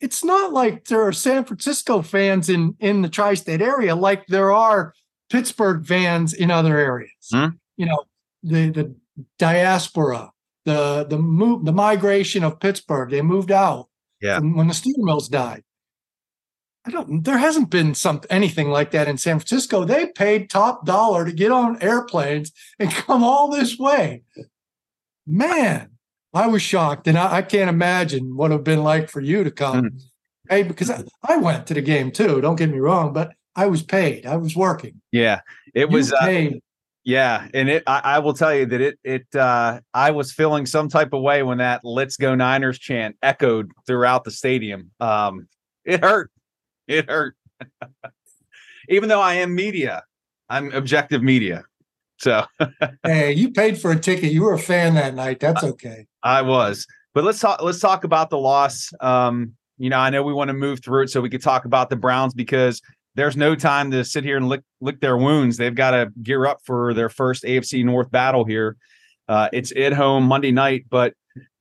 it's 0.00 0.22
not 0.22 0.52
like 0.52 0.84
there 0.86 1.02
are 1.02 1.12
San 1.12 1.44
Francisco 1.44 2.02
fans 2.02 2.48
in 2.48 2.76
in 2.78 3.02
the 3.02 3.08
tri-state 3.08 3.62
area 3.62 3.96
like 3.96 4.26
there 4.26 4.52
are 4.52 4.92
Pittsburgh 5.30 5.86
fans 5.86 6.32
in 6.32 6.50
other 6.50 6.78
areas. 6.78 7.10
Hmm. 7.32 7.48
You 7.76 7.86
know, 7.86 8.04
the 8.42 8.70
the 8.70 8.94
diaspora, 9.38 10.30
the 10.66 11.06
the 11.08 11.16
move, 11.18 11.64
the 11.64 11.72
migration 11.72 12.44
of 12.44 12.60
Pittsburgh. 12.60 13.08
They 13.10 13.22
moved 13.22 13.50
out. 13.50 13.88
Yeah. 14.20 14.38
when 14.40 14.66
the 14.68 14.74
steel 14.74 14.94
mills 14.98 15.28
died. 15.28 15.62
I 16.86 16.90
don't. 16.90 17.24
There 17.24 17.38
hasn't 17.38 17.70
been 17.70 17.94
some 17.94 18.20
anything 18.30 18.70
like 18.70 18.90
that 18.92 19.08
in 19.08 19.16
San 19.18 19.38
Francisco. 19.38 19.84
They 19.84 20.06
paid 20.06 20.48
top 20.50 20.84
dollar 20.86 21.24
to 21.24 21.32
get 21.32 21.50
on 21.52 21.82
airplanes 21.82 22.52
and 22.78 22.90
come 23.06 23.24
all 23.24 23.50
this 23.50 23.78
way. 23.78 24.22
Man, 25.26 25.90
I 26.32 26.46
was 26.46 26.62
shocked, 26.62 27.08
and 27.08 27.18
I, 27.18 27.36
I 27.38 27.42
can't 27.42 27.68
imagine 27.68 28.36
what 28.36 28.50
it 28.50 28.54
would 28.54 28.58
have 28.58 28.64
been 28.64 28.84
like 28.84 29.10
for 29.10 29.20
you 29.20 29.42
to 29.44 29.50
come. 29.50 29.84
Mhm. 29.84 30.02
Hey, 30.48 30.62
because 30.62 30.90
I, 30.90 31.02
I 31.24 31.36
went 31.38 31.66
to 31.66 31.74
the 31.74 31.82
game 31.82 32.12
too. 32.12 32.40
Don't 32.40 32.56
get 32.56 32.70
me 32.70 32.78
wrong, 32.78 33.12
but 33.12 33.32
I 33.56 33.66
was 33.66 33.82
paid. 33.82 34.26
I 34.26 34.36
was 34.36 34.54
working. 34.54 35.00
Yeah, 35.10 35.40
it 35.74 35.90
You 35.90 35.96
was. 35.96 36.12
Uh, 36.12 36.20
paid. 36.20 36.62
Yeah, 37.06 37.46
and 37.54 37.68
it. 37.68 37.84
I, 37.86 38.00
I 38.02 38.18
will 38.18 38.34
tell 38.34 38.52
you 38.52 38.66
that 38.66 38.80
it. 38.80 38.98
It. 39.04 39.36
uh 39.36 39.80
I 39.94 40.10
was 40.10 40.32
feeling 40.32 40.66
some 40.66 40.88
type 40.88 41.12
of 41.12 41.22
way 41.22 41.44
when 41.44 41.58
that 41.58 41.82
"Let's 41.84 42.16
Go 42.16 42.34
Niners" 42.34 42.80
chant 42.80 43.16
echoed 43.22 43.70
throughout 43.86 44.24
the 44.24 44.32
stadium. 44.32 44.90
Um, 44.98 45.46
it 45.84 46.02
hurt. 46.02 46.32
It 46.88 47.08
hurt. 47.08 47.36
Even 48.88 49.08
though 49.08 49.20
I 49.20 49.34
am 49.34 49.54
media, 49.54 50.02
I'm 50.48 50.72
objective 50.72 51.22
media, 51.22 51.64
so 52.18 52.44
hey, 53.04 53.32
you 53.32 53.52
paid 53.52 53.80
for 53.80 53.92
a 53.92 53.98
ticket. 53.98 54.32
You 54.32 54.42
were 54.42 54.54
a 54.54 54.58
fan 54.58 54.94
that 54.94 55.14
night. 55.14 55.38
That's 55.38 55.62
okay. 55.62 56.08
I 56.24 56.42
was. 56.42 56.88
But 57.14 57.22
let's 57.22 57.38
talk. 57.38 57.62
Let's 57.62 57.78
talk 57.78 58.02
about 58.02 58.30
the 58.30 58.38
loss. 58.38 58.92
Um, 59.00 59.54
you 59.78 59.90
know, 59.90 59.98
I 59.98 60.10
know 60.10 60.24
we 60.24 60.32
want 60.32 60.48
to 60.48 60.54
move 60.54 60.82
through 60.82 61.04
it 61.04 61.10
so 61.10 61.20
we 61.20 61.30
could 61.30 61.42
talk 61.42 61.66
about 61.66 61.88
the 61.88 61.96
Browns 61.96 62.34
because 62.34 62.82
there's 63.16 63.36
no 63.36 63.54
time 63.54 63.90
to 63.90 64.04
sit 64.04 64.24
here 64.24 64.36
and 64.36 64.48
lick 64.48 64.62
lick 64.80 65.00
their 65.00 65.16
wounds. 65.16 65.56
They've 65.56 65.74
got 65.74 65.92
to 65.92 66.12
gear 66.22 66.46
up 66.46 66.58
for 66.64 66.92
their 66.94 67.08
first 67.08 67.44
AFC 67.44 67.84
North 67.84 68.10
battle 68.10 68.44
here. 68.44 68.76
Uh, 69.26 69.48
it's 69.52 69.72
at 69.74 69.94
home 69.94 70.24
Monday 70.24 70.52
night. 70.52 70.84
But 70.90 71.14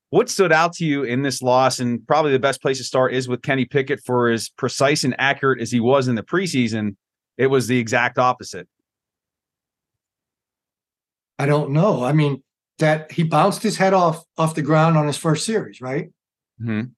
what 0.09 0.29
stood 0.29 0.51
out 0.51 0.74
to 0.74 0.85
you 0.85 1.03
in 1.03 1.24
this 1.24 1.41
loss, 1.41 1.79
and 1.79 2.05
probably 2.05 2.33
the 2.33 2.39
best 2.39 2.62
place 2.62 2.77
to 2.77 2.83
start 2.83 3.13
is 3.13 3.27
with 3.27 3.41
Kenny 3.41 3.65
Pickett 3.65 4.01
for 4.05 4.29
as 4.29 4.50
precise 4.50 5.03
and 5.03 5.15
accurate 5.17 5.62
as 5.62 5.71
he 5.71 5.79
was 5.79 6.07
in 6.09 6.15
the 6.15 6.24
preseason. 6.24 6.97
It 7.38 7.47
was 7.47 7.67
the 7.67 7.79
exact 7.79 8.19
opposite. 8.19 8.67
I 11.39 11.45
don't 11.45 11.71
know. 11.71 12.03
I 12.03 12.12
mean, 12.12 12.43
that 12.79 13.12
he 13.13 13.24
bounced 13.24 13.63
his 13.63 13.77
head 13.77 13.93
off 13.93 14.24
off 14.38 14.55
the 14.55 14.62
ground 14.62 14.97
on 14.97 15.07
his 15.07 15.17
first 15.17 15.45
series, 15.45 15.79
right? 15.79 16.09
Mhm. 16.62 16.91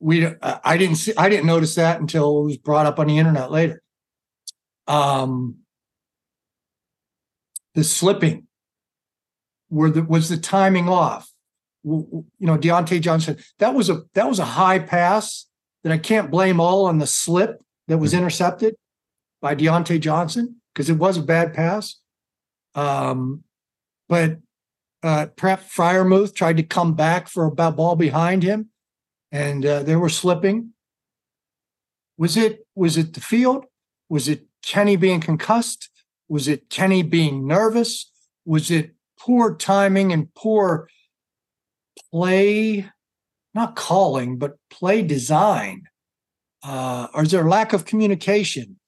We 0.00 0.26
I 0.26 0.60
I 0.64 0.76
didn't 0.76 0.96
see 0.96 1.12
I 1.16 1.28
didn't 1.28 1.46
notice 1.46 1.74
that 1.76 2.00
until 2.00 2.40
it 2.40 2.44
was 2.44 2.56
brought 2.58 2.86
up 2.86 2.98
on 2.98 3.06
the 3.06 3.18
internet 3.18 3.50
later. 3.50 3.82
Um 4.86 5.56
the 7.74 7.84
slipping 7.84 8.46
were 9.70 9.90
the 9.90 10.02
was 10.02 10.28
the 10.28 10.36
timing 10.36 10.88
off. 10.88 11.30
You 11.84 12.26
know, 12.40 12.58
Diontae 12.58 13.00
Johnson, 13.00 13.36
that 13.58 13.74
was 13.74 13.88
a 13.88 14.02
that 14.14 14.28
was 14.28 14.38
a 14.38 14.44
high 14.44 14.78
pass 14.78 15.46
that 15.84 15.92
I 15.92 15.98
can't 15.98 16.30
blame 16.30 16.60
all 16.60 16.86
on 16.86 16.98
the 16.98 17.06
slip 17.06 17.62
that 17.86 17.98
was 17.98 18.12
intercepted 18.12 18.74
by 19.40 19.54
Diontae 19.54 20.00
Johnson 20.00 20.56
because 20.74 20.90
it 20.90 20.98
was 20.98 21.16
a 21.16 21.22
bad 21.22 21.54
pass. 21.54 22.00
Um, 22.74 23.44
but 24.08 24.38
uh, 25.02 25.26
Prep 25.36 25.62
Freiermuth 25.62 26.34
tried 26.34 26.56
to 26.56 26.62
come 26.62 26.94
back 26.94 27.28
for 27.28 27.44
a 27.44 27.52
ball 27.52 27.94
behind 27.94 28.42
him, 28.42 28.70
and 29.36 29.66
uh, 29.66 29.82
they 29.82 29.96
were 29.96 30.08
slipping. 30.08 30.72
Was 32.16 32.38
it 32.38 32.66
was 32.74 32.96
it 32.96 33.12
the 33.12 33.20
field? 33.20 33.66
Was 34.08 34.28
it 34.28 34.46
Kenny 34.62 34.96
being 34.96 35.20
concussed? 35.20 35.90
Was 36.28 36.48
it 36.48 36.70
Kenny 36.70 37.02
being 37.02 37.46
nervous? 37.46 38.10
Was 38.46 38.70
it 38.70 38.94
poor 39.20 39.54
timing 39.54 40.12
and 40.12 40.32
poor 40.34 40.88
play, 42.10 42.88
not 43.54 43.76
calling, 43.76 44.38
but 44.38 44.56
play 44.70 45.02
design? 45.02 45.82
Uh, 46.62 47.08
or 47.12 47.24
is 47.24 47.30
there 47.30 47.46
lack 47.46 47.74
of 47.74 47.84
communication? 47.84 48.78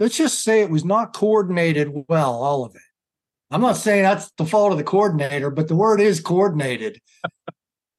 Let's 0.00 0.16
just 0.16 0.42
say 0.42 0.62
it 0.62 0.70
was 0.70 0.84
not 0.84 1.14
coordinated 1.14 1.88
well, 2.08 2.34
all 2.34 2.64
of 2.64 2.74
it. 2.74 2.82
I'm 3.52 3.60
not 3.60 3.76
saying 3.76 4.02
that's 4.02 4.32
the 4.36 4.46
fault 4.46 4.72
of 4.72 4.78
the 4.78 4.84
coordinator, 4.84 5.50
but 5.50 5.68
the 5.68 5.76
word 5.76 6.00
is 6.00 6.18
coordinated. 6.18 7.00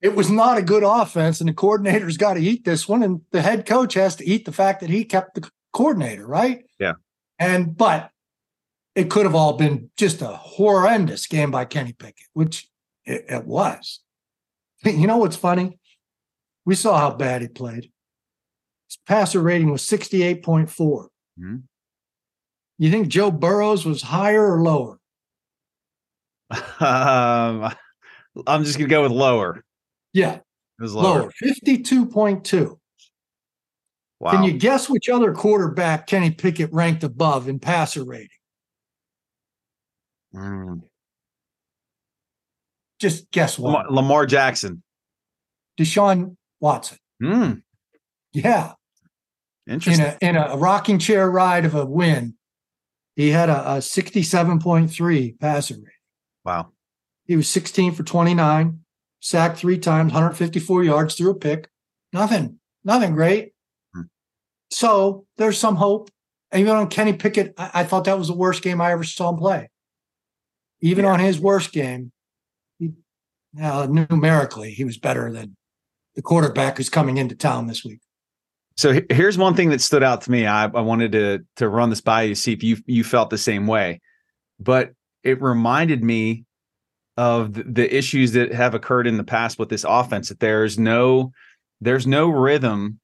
It 0.03 0.15
was 0.15 0.29
not 0.29 0.57
a 0.57 0.61
good 0.61 0.83
offense, 0.83 1.39
and 1.39 1.47
the 1.47 1.53
coordinator's 1.53 2.17
got 2.17 2.33
to 2.33 2.41
eat 2.41 2.65
this 2.65 2.89
one, 2.89 3.01
and 3.03 3.21
the 3.31 3.41
head 3.41 3.65
coach 3.65 3.93
has 3.93 4.17
to 4.17 4.27
eat 4.27 4.43
the 4.43 4.51
fact 4.51 4.81
that 4.81 4.89
he 4.89 5.05
kept 5.05 5.33
the 5.33 5.49
coordinator, 5.71 6.27
right? 6.27 6.65
Yeah. 6.77 6.95
And 7.39 7.75
but 7.75 8.11
it 8.95 9.09
could 9.09 9.25
have 9.25 9.33
all 9.33 9.53
been 9.53 9.89
just 9.97 10.21
a 10.21 10.27
horrendous 10.27 11.25
game 11.25 11.51
by 11.51 11.63
Kenny 11.63 11.93
Pickett, 11.93 12.27
which 12.33 12.67
it, 13.05 13.25
it 13.29 13.45
was. 13.45 14.01
You 14.85 15.07
know 15.07 15.15
what's 15.15 15.37
funny? 15.37 15.79
We 16.65 16.75
saw 16.75 16.99
how 16.99 17.11
bad 17.11 17.41
he 17.41 17.47
played. 17.47 17.89
His 18.89 18.97
passer 19.07 19.39
rating 19.39 19.71
was 19.71 19.81
68.4. 19.83 21.07
Mhm. 21.39 21.63
You 22.77 22.91
think 22.91 23.07
Joe 23.07 23.31
Burrows 23.31 23.85
was 23.85 24.01
higher 24.01 24.45
or 24.53 24.61
lower? 24.61 24.99
Um, 26.81 27.73
I'm 28.45 28.65
just 28.65 28.77
gonna 28.77 28.89
go 28.89 29.03
with 29.03 29.13
lower. 29.13 29.63
Yeah, 30.13 30.35
It 30.35 30.43
was 30.79 30.93
lower. 30.93 31.21
lower, 31.23 31.31
52.2. 31.43 32.77
Wow. 34.19 34.31
Can 34.31 34.43
you 34.43 34.53
guess 34.53 34.89
which 34.89 35.09
other 35.09 35.33
quarterback 35.33 36.07
Kenny 36.07 36.31
Pickett 36.31 36.71
ranked 36.71 37.03
above 37.03 37.47
in 37.49 37.59
passer 37.59 38.05
rating? 38.05 38.29
Mm. 40.33 40.81
Just 42.99 43.29
guess 43.31 43.59
Lamar, 43.59 43.83
one. 43.85 43.95
Lamar 43.95 44.25
Jackson. 44.25 44.81
Deshaun 45.79 46.37
Watson. 46.59 46.97
Mm, 47.21 47.61
Yeah, 48.31 48.73
in 49.67 49.73
interesting. 49.73 50.05
a 50.05 50.17
in 50.21 50.35
a 50.35 50.55
rocking 50.57 50.99
chair 50.99 51.29
ride 51.29 51.65
of 51.65 51.75
a 51.75 51.85
win, 51.85 52.35
he 53.15 53.29
had 53.29 53.49
a, 53.49 53.73
a 53.75 53.77
67.3 53.77 55.39
passer 55.39 55.73
rating. 55.75 55.89
wow. 56.45 56.69
He 57.25 57.35
was 57.37 57.49
16 57.49 57.93
for 57.93 58.03
29, 58.03 58.82
sacked 59.23 59.57
three 59.57 59.77
times, 59.77 60.11
154 60.11 60.83
yards, 60.83 61.15
threw 61.15 61.31
a 61.31 61.35
pick. 61.35 61.69
Nothing, 62.11 62.59
nothing 62.83 63.15
great. 63.15 63.53
Hmm. 63.95 64.01
So 64.69 65.25
there's 65.37 65.57
some 65.57 65.77
hope. 65.77 66.09
And 66.51 66.59
even 66.61 66.75
on 66.75 66.89
Kenny 66.89 67.13
Pickett, 67.13 67.53
I, 67.57 67.71
I 67.73 67.83
thought 67.85 68.03
that 68.03 68.19
was 68.19 68.27
the 68.27 68.35
worst 68.35 68.61
game 68.61 68.81
I 68.81 68.91
ever 68.91 69.03
saw 69.03 69.29
him 69.29 69.37
play. 69.37 69.69
Even 70.81 71.05
Yeah. 71.05 71.13
on 71.13 71.19
his 71.19 71.39
worst 71.39 71.71
game, 71.71 72.11
he, 72.77 72.91
now 73.53 73.85
numerically, 73.85 74.71
he 74.71 74.83
was 74.83 74.97
better 74.97 75.31
than 75.31 75.55
the 76.15 76.21
quarterback 76.21 76.77
who's 76.77 76.89
coming 76.89 77.17
into 77.17 77.33
town 77.35 77.67
this 77.67 77.83
week. 77.83 78.01
So 78.75 78.99
here's 79.09 79.37
one 79.37 79.55
thing 79.55 79.69
that 79.69 79.81
stood 79.81 80.03
out 80.03 80.21
to 80.23 80.31
me. 80.31 80.45
I, 80.45 80.65
I 80.65 80.81
wanted 80.81 81.13
to 81.13 81.39
to 81.57 81.69
run 81.69 81.89
this 81.89 82.01
by 82.01 82.23
you, 82.23 82.35
see 82.35 82.51
if 82.53 82.61
you 82.61 82.77
you 82.87 83.03
felt 83.03 83.29
the 83.29 83.37
same 83.37 83.67
way. 83.67 84.01
But 84.59 84.91
it 85.23 85.41
reminded 85.41 86.03
me 86.03 86.43
of 87.17 87.53
the, 87.53 87.95
issues 87.95 88.31
that 88.31 88.53
have 88.53 88.73
occurred 88.73 89.07
in 89.07 89.17
the 89.17 89.23
past 89.23 89.59
with 89.59 89.69
this 89.69 89.85
offense. 89.87 90.29
That 90.29 90.39
there's 90.39 90.79
no 90.79 91.31
there's 91.81 92.07
no 92.07 92.29
rhythm 92.29 92.99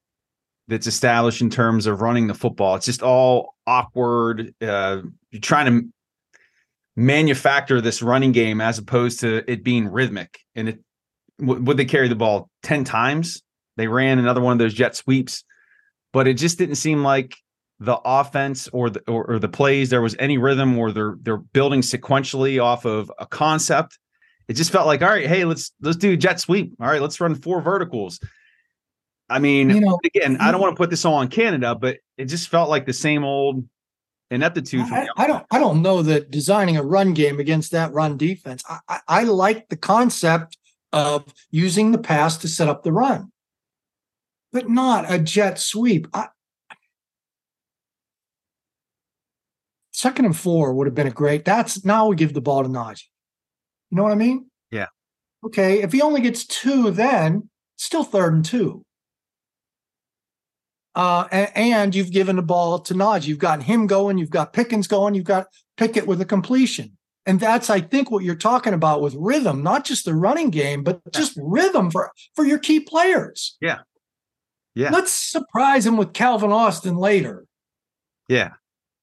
that's 0.67 0.87
established 0.87 1.41
in 1.41 1.49
terms 1.49 1.85
of 1.85 2.01
running 2.01 2.27
the 2.27 2.33
football. 2.33 2.75
It's 2.75 2.85
just 2.85 3.03
all 3.03 3.55
awkward. 3.67 4.53
Uh, 4.61 5.01
you're 5.31 5.41
trying 5.41 5.65
to 5.65 5.89
manufacture 6.95 7.81
this 7.81 8.01
running 8.01 8.31
game 8.31 8.61
as 8.61 8.77
opposed 8.77 9.21
to 9.21 9.49
it 9.51 9.63
being 9.63 9.87
rhythmic. 9.87 10.39
And 10.55 10.69
it 10.69 10.79
w- 11.39 11.61
would 11.63 11.77
they 11.77 11.85
carry 11.85 12.07
the 12.07 12.15
ball 12.15 12.49
ten 12.63 12.83
times? 12.83 13.41
They 13.77 13.87
ran 13.87 14.19
another 14.19 14.41
one 14.41 14.53
of 14.53 14.59
those 14.59 14.73
jet 14.73 14.95
sweeps 14.95 15.43
but 16.11 16.27
it 16.27 16.35
just 16.35 16.57
didn't 16.57 16.75
seem 16.75 17.03
like 17.03 17.35
the 17.79 17.99
offense 18.03 18.67
or 18.73 18.89
the 18.89 19.01
or, 19.07 19.25
or 19.25 19.39
the 19.39 19.47
plays 19.47 19.89
there 19.89 20.01
was 20.01 20.15
any 20.19 20.37
rhythm 20.37 20.77
or 20.77 20.91
they're 20.91 21.15
they're 21.21 21.37
building 21.37 21.81
sequentially 21.81 22.61
off 22.61 22.85
of 22.85 23.11
a 23.19 23.25
concept. 23.25 23.97
It 24.47 24.53
just 24.53 24.71
felt 24.71 24.87
like, 24.87 25.01
all 25.01 25.09
right, 25.09 25.27
hey, 25.27 25.45
let's 25.45 25.71
let's 25.81 25.97
do 25.97 26.17
jet 26.17 26.39
sweep. 26.39 26.73
All 26.79 26.87
right, 26.87 27.01
let's 27.01 27.21
run 27.21 27.35
four 27.35 27.61
verticals. 27.61 28.19
I 29.29 29.39
mean, 29.39 29.69
You 29.69 29.81
know, 29.81 29.99
again, 30.03 30.37
I 30.39 30.51
don't 30.51 30.59
want 30.59 30.75
to 30.75 30.77
put 30.77 30.89
this 30.89 31.05
all 31.05 31.13
on 31.13 31.27
Canada, 31.27 31.75
but 31.75 31.97
it 32.17 32.25
just 32.25 32.49
felt 32.49 32.69
like 32.69 32.85
the 32.85 32.93
same 32.93 33.23
old 33.23 33.63
ineptitude. 34.31 34.81
I, 34.81 35.07
I 35.15 35.27
don't. 35.27 35.45
I 35.51 35.59
don't 35.59 35.81
know 35.81 36.01
that 36.01 36.31
designing 36.31 36.77
a 36.77 36.83
run 36.83 37.13
game 37.13 37.39
against 37.39 37.71
that 37.71 37.93
run 37.93 38.17
defense. 38.17 38.63
I, 38.67 38.79
I, 38.87 38.99
I 39.07 39.23
like 39.23 39.69
the 39.69 39.77
concept 39.77 40.57
of 40.91 41.31
using 41.51 41.91
the 41.91 41.97
pass 41.99 42.37
to 42.37 42.47
set 42.47 42.67
up 42.67 42.83
the 42.83 42.91
run, 42.91 43.31
but 44.51 44.67
not 44.67 45.11
a 45.11 45.19
jet 45.19 45.59
sweep. 45.59 46.07
I, 46.13 46.27
second 49.99 50.25
and 50.25 50.37
four 50.37 50.73
would 50.73 50.87
have 50.87 50.95
been 50.95 51.07
a 51.07 51.11
great. 51.11 51.43
That's 51.43 51.83
now 51.83 52.07
we 52.07 52.15
give 52.15 52.33
the 52.33 52.41
ball 52.41 52.63
to 52.63 52.69
Najee. 52.69 53.03
You 53.91 53.97
know 53.97 54.03
what 54.03 54.11
I 54.11 54.15
mean? 54.15 54.49
Yeah. 54.71 54.87
Okay. 55.45 55.81
If 55.81 55.91
he 55.91 56.01
only 56.01 56.21
gets 56.21 56.45
two, 56.45 56.91
then 56.91 57.49
still 57.75 58.03
third 58.03 58.33
and 58.33 58.45
two. 58.45 58.83
Uh, 60.95 61.27
and, 61.31 61.51
and, 61.55 61.95
you've 61.95 62.11
given 62.11 62.35
the 62.35 62.41
ball 62.41 62.79
to 62.79 62.93
Najee. 62.93 63.27
You've 63.27 63.39
got 63.39 63.63
him 63.63 63.87
going. 63.87 64.17
You've 64.17 64.31
got 64.31 64.53
Pickens 64.53 64.87
going. 64.87 65.15
You've 65.15 65.25
got 65.25 65.47
Pickett 65.77 66.07
with 66.07 66.19
a 66.19 66.25
completion. 66.25 66.97
And 67.25 67.39
that's, 67.39 67.69
I 67.69 67.79
think, 67.79 68.09
what 68.09 68.23
you're 68.23 68.35
talking 68.35 68.73
about 68.73 69.01
with 69.01 69.15
rhythm, 69.17 69.61
not 69.63 69.85
just 69.85 70.05
the 70.05 70.15
running 70.15 70.49
game, 70.49 70.83
but 70.83 70.99
just 71.13 71.37
rhythm 71.41 71.91
for, 71.91 72.11
for 72.35 72.43
your 72.43 72.57
key 72.57 72.79
players. 72.79 73.55
Yeah. 73.61 73.79
Yeah. 74.75 74.89
Let's 74.89 75.11
surprise 75.11 75.85
him 75.85 75.95
with 75.95 76.13
Calvin 76.13 76.51
Austin 76.51 76.95
later. 76.95 77.45
Yeah. 78.27 78.53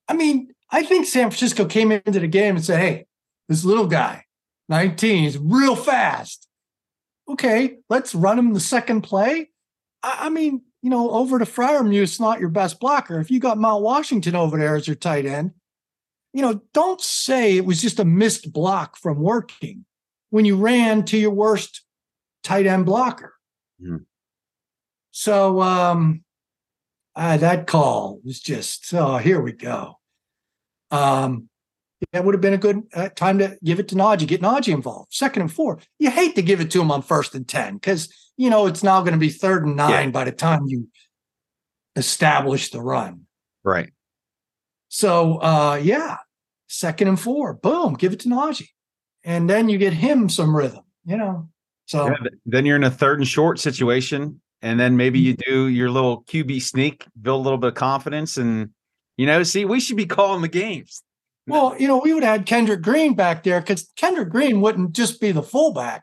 I 0.09 0.15
mean, 0.15 0.49
I 0.76 0.83
think 0.83 1.06
San 1.06 1.30
Francisco 1.30 1.64
came 1.64 1.90
into 1.90 2.21
the 2.21 2.28
game 2.28 2.54
and 2.54 2.62
said, 2.62 2.78
hey, 2.78 3.06
this 3.49 3.64
little 3.64 3.87
guy, 3.87 4.25
19, 4.68 5.23
he's 5.23 5.38
real 5.38 5.75
fast. 5.75 6.49
Okay, 7.26 7.78
let's 7.88 8.14
run 8.14 8.38
him 8.38 8.52
the 8.52 8.61
second 8.61 9.00
play. 9.00 9.49
I, 10.02 10.26
I 10.26 10.28
mean, 10.28 10.61
you 10.83 10.90
know, 10.90 11.11
over 11.12 11.38
to 11.38 11.47
Freiermuth's 11.47 12.21
not 12.21 12.40
your 12.40 12.50
best 12.50 12.78
blocker. 12.78 13.18
If 13.18 13.30
you 13.30 13.40
got 13.40 13.56
Mount 13.56 13.83
Washington 13.83 14.37
over 14.37 14.59
there 14.59 14.76
as 14.76 14.87
your 14.87 14.97
tight 14.97 15.25
end, 15.25 15.52
you 16.35 16.42
know, 16.42 16.61
don't 16.75 17.00
say 17.00 17.56
it 17.56 17.64
was 17.64 17.80
just 17.80 17.99
a 17.99 18.04
missed 18.04 18.52
block 18.52 18.99
from 18.99 19.18
working 19.18 19.87
when 20.28 20.45
you 20.45 20.59
ran 20.59 21.06
to 21.06 21.16
your 21.16 21.30
worst 21.30 21.85
tight 22.42 22.66
end 22.66 22.85
blocker. 22.85 23.33
Mm. 23.83 24.04
So 25.11 25.62
um 25.62 26.23
uh, 27.14 27.38
that 27.38 27.66
call 27.66 28.21
was 28.23 28.40
just 28.40 28.92
oh 28.92 29.16
here 29.16 29.40
we 29.40 29.52
go. 29.52 29.97
Um 30.90 31.49
that 32.12 32.25
would 32.25 32.35
have 32.35 32.40
been 32.40 32.52
a 32.52 32.59
good 32.59 32.83
uh, 32.95 33.09
time 33.11 33.38
to 33.38 33.57
give 33.64 33.81
it 33.81 33.88
to 33.88 33.95
Najee, 33.95 34.26
get 34.26 34.43
Najee 34.43 34.73
involved. 34.75 35.12
Second 35.14 35.43
and 35.43 35.52
four. 35.52 35.78
You 35.99 36.11
hate 36.11 36.35
to 36.37 36.43
give 36.43 36.61
it 36.61 36.71
to 36.73 36.81
him 36.81 36.90
on 36.90 37.02
first 37.02 37.35
and 37.35 37.47
10 37.47 37.75
because, 37.75 38.12
you 38.37 38.50
know, 38.50 38.66
it's 38.66 38.83
now 38.83 39.00
going 39.00 39.14
to 39.14 39.19
be 39.19 39.31
third 39.31 39.64
and 39.64 39.76
nine 39.76 40.09
yeah. 40.09 40.11
by 40.11 40.25
the 40.25 40.33
time 40.33 40.64
you 40.66 40.88
establish 41.97 42.71
the 42.71 42.83
run. 42.83 43.23
Right. 43.64 43.93
So, 44.88 45.43
uh, 45.43 45.81
yeah, 45.83 46.16
second 46.69 47.09
and 47.09 47.19
four, 47.19 47.55
boom, 47.55 47.95
give 47.95 48.12
it 48.12 48.21
to 48.21 48.28
Najee. 48.28 48.69
And 49.25 49.49
then 49.49 49.69
you 49.69 49.78
get 49.78 49.93
him 49.93 50.28
some 50.28 50.55
rhythm, 50.55 50.85
you 51.05 51.16
know. 51.16 51.49
So 51.87 52.09
yeah, 52.09 52.16
then 52.45 52.66
you're 52.66 52.76
in 52.76 52.85
a 52.85 52.90
third 52.90 53.21
and 53.21 53.28
short 53.28 53.59
situation. 53.59 54.40
And 54.62 54.78
then 54.78 54.97
maybe 54.97 55.19
you 55.19 55.35
mm-hmm. 55.35 55.50
do 55.50 55.66
your 55.69 55.90
little 55.90 56.25
QB 56.25 56.62
sneak, 56.62 57.07
build 57.21 57.40
a 57.40 57.43
little 57.43 57.59
bit 57.59 57.69
of 57.69 57.75
confidence. 57.75 58.37
And, 58.37 58.71
you 59.16 59.26
know, 59.26 59.42
see, 59.42 59.64
we 59.64 59.80
should 59.80 59.96
be 59.96 60.06
calling 60.06 60.42
the 60.42 60.49
games. 60.49 61.02
Well, 61.46 61.76
you 61.78 61.87
know, 61.87 61.99
we 61.99 62.12
would 62.12 62.25
have 62.25 62.38
had 62.38 62.46
Kendrick 62.46 62.82
Green 62.82 63.14
back 63.14 63.44
there 63.44 63.61
because 63.61 63.90
Kendrick 63.96 64.30
Green 64.30 64.61
wouldn't 64.61 64.92
just 64.92 65.20
be 65.20 65.30
the 65.30 65.42
fullback. 65.42 66.02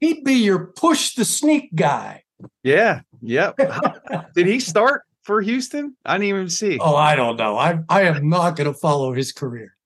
He'd 0.00 0.24
be 0.24 0.34
your 0.34 0.66
push 0.66 1.14
the 1.14 1.24
sneak 1.24 1.72
guy. 1.74 2.24
Yeah. 2.64 3.02
Yep. 3.20 3.58
Did 4.34 4.48
he 4.48 4.58
start 4.58 5.02
for 5.22 5.40
Houston? 5.40 5.96
I 6.04 6.14
didn't 6.14 6.28
even 6.28 6.48
see. 6.48 6.78
Oh, 6.80 6.96
I 6.96 7.14
don't 7.14 7.36
know. 7.36 7.56
I 7.56 7.78
I 7.88 8.02
am 8.02 8.28
not 8.28 8.56
going 8.56 8.72
to 8.72 8.76
follow 8.76 9.12
his 9.12 9.30
career 9.30 9.76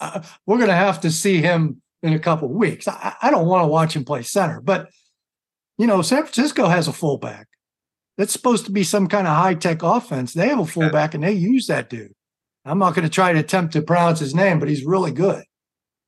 uh, 0.00 0.22
we're 0.46 0.56
going 0.56 0.68
to 0.68 0.74
have 0.74 1.00
to 1.02 1.10
see 1.10 1.38
him 1.40 1.82
in 2.02 2.14
a 2.14 2.18
couple 2.18 2.48
weeks. 2.48 2.88
I, 2.88 3.14
I 3.20 3.30
don't 3.30 3.46
want 3.46 3.64
to 3.64 3.68
watch 3.68 3.94
him 3.94 4.04
play 4.04 4.22
center, 4.22 4.60
but 4.60 4.88
you 5.78 5.86
know, 5.86 6.02
San 6.02 6.22
Francisco 6.22 6.68
has 6.68 6.88
a 6.88 6.92
fullback. 6.92 7.48
That's 8.20 8.34
supposed 8.34 8.66
to 8.66 8.70
be 8.70 8.84
some 8.84 9.08
kind 9.08 9.26
of 9.26 9.34
high 9.34 9.54
tech 9.54 9.82
offense. 9.82 10.34
They 10.34 10.48
have 10.48 10.58
a 10.58 10.66
fullback 10.66 11.14
and 11.14 11.24
they 11.24 11.32
use 11.32 11.68
that 11.68 11.88
dude. 11.88 12.12
I'm 12.66 12.78
not 12.78 12.94
going 12.94 13.08
to 13.08 13.10
try 13.10 13.32
to 13.32 13.38
attempt 13.38 13.72
to 13.72 13.80
pronounce 13.80 14.20
his 14.20 14.34
name, 14.34 14.58
but 14.58 14.68
he's 14.68 14.84
really 14.84 15.10
good. 15.10 15.42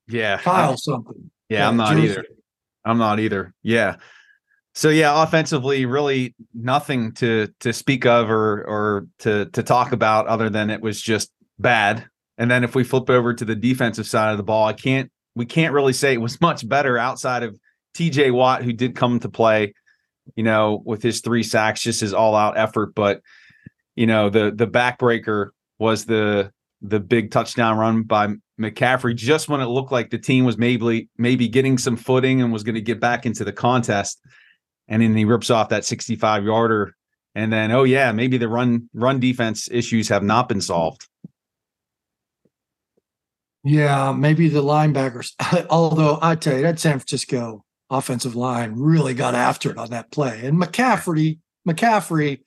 Yeah, 0.09 0.37
Kyle 0.37 0.77
something. 0.77 1.31
Yeah, 1.49 1.61
yeah 1.61 1.69
I'm 1.69 1.79
not 1.79 1.95
Jersey. 1.95 2.11
either. 2.11 2.27
I'm 2.85 2.99
not 2.99 3.19
either. 3.19 3.55
Yeah. 3.63 3.97
So 4.75 4.91
yeah, 4.91 5.23
offensively, 5.23 5.87
really 5.87 6.35
nothing 6.53 7.13
to 7.13 7.49
to 7.61 7.73
speak 7.73 8.05
of 8.05 8.29
or 8.29 8.63
or 8.65 9.07
to 9.21 9.47
to 9.47 9.63
talk 9.63 9.93
about 9.93 10.27
other 10.27 10.51
than 10.51 10.69
it 10.69 10.83
was 10.83 11.01
just 11.01 11.31
bad. 11.59 12.05
And 12.37 12.51
then 12.51 12.63
if 12.63 12.75
we 12.75 12.85
flip 12.85 13.09
over 13.09 13.33
to 13.33 13.45
the 13.47 13.57
defensive 13.57 14.07
side 14.07 14.33
of 14.33 14.37
the 14.37 14.45
ball, 14.45 14.67
I 14.67 14.75
can't 14.75 15.11
we 15.35 15.47
can't 15.47 15.73
really 15.73 15.95
say 15.95 16.13
it 16.13 16.21
was 16.21 16.39
much 16.43 16.69
better 16.69 16.99
outside 16.99 17.43
of 17.43 17.59
TJ 17.95 18.35
Watt, 18.35 18.63
who 18.65 18.75
did 18.75 18.95
come 18.95 19.19
to 19.21 19.31
play, 19.31 19.73
you 20.37 20.43
know, 20.43 20.83
with 20.85 21.03
his 21.03 21.21
three 21.21 21.43
sacks, 21.43 21.83
just 21.83 22.01
his 22.01 22.15
all 22.15 22.35
out 22.35 22.59
effort. 22.59 22.95
But 22.95 23.21
you 23.97 24.07
know, 24.07 24.31
the 24.31 24.51
the 24.55 24.67
backbreaker 24.67 25.51
was 25.79 26.05
the 26.05 26.53
the 26.81 27.01
big 27.01 27.31
touchdown 27.31 27.79
run 27.79 28.03
by 28.03 28.35
McCaffrey 28.61 29.15
just 29.15 29.49
when 29.49 29.61
it 29.61 29.67
looked 29.67 29.93
like 29.93 30.11
the 30.11 30.19
team 30.19 30.45
was 30.45 30.59
maybe 30.59 31.09
maybe 31.17 31.49
getting 31.49 31.79
some 31.79 31.97
footing 31.97 32.41
and 32.41 32.53
was 32.53 32.63
going 32.63 32.75
to 32.75 32.81
get 32.81 33.01
back 33.01 33.27
into 33.27 33.45
the 33.45 33.53
contest. 33.53 34.21
And 34.89 35.03
then 35.03 35.17
he 35.17 35.25
rips 35.25 35.51
off 35.51 35.69
that 35.71 35.85
65 35.85 36.45
yarder. 36.45 36.95
And 37.35 37.53
then, 37.53 37.71
oh 37.71 37.85
yeah, 37.85 38.13
maybe 38.13 38.37
the 38.37 38.49
run 38.49 38.89
run 38.93 39.21
defense 39.21 39.69
issues 39.71 40.09
have 40.09 40.23
not 40.23 40.49
been 40.49 40.61
solved. 40.61 41.09
Yeah, 43.65 44.13
maybe 44.13 44.49
the 44.49 44.63
linebackers. 44.63 45.35
Although 45.71 46.19
I 46.21 46.35
tell 46.35 46.57
you, 46.57 46.63
that 46.63 46.81
San 46.81 46.99
Francisco 46.99 47.65
offensive 47.93 48.35
line 48.35 48.73
really 48.75 49.15
got 49.15 49.35
after 49.35 49.71
it 49.71 49.79
on 49.79 49.91
that 49.91 50.11
play. 50.11 50.41
And 50.45 50.59
McCaffrey, 50.61 51.39
McCaffrey, 51.69 52.41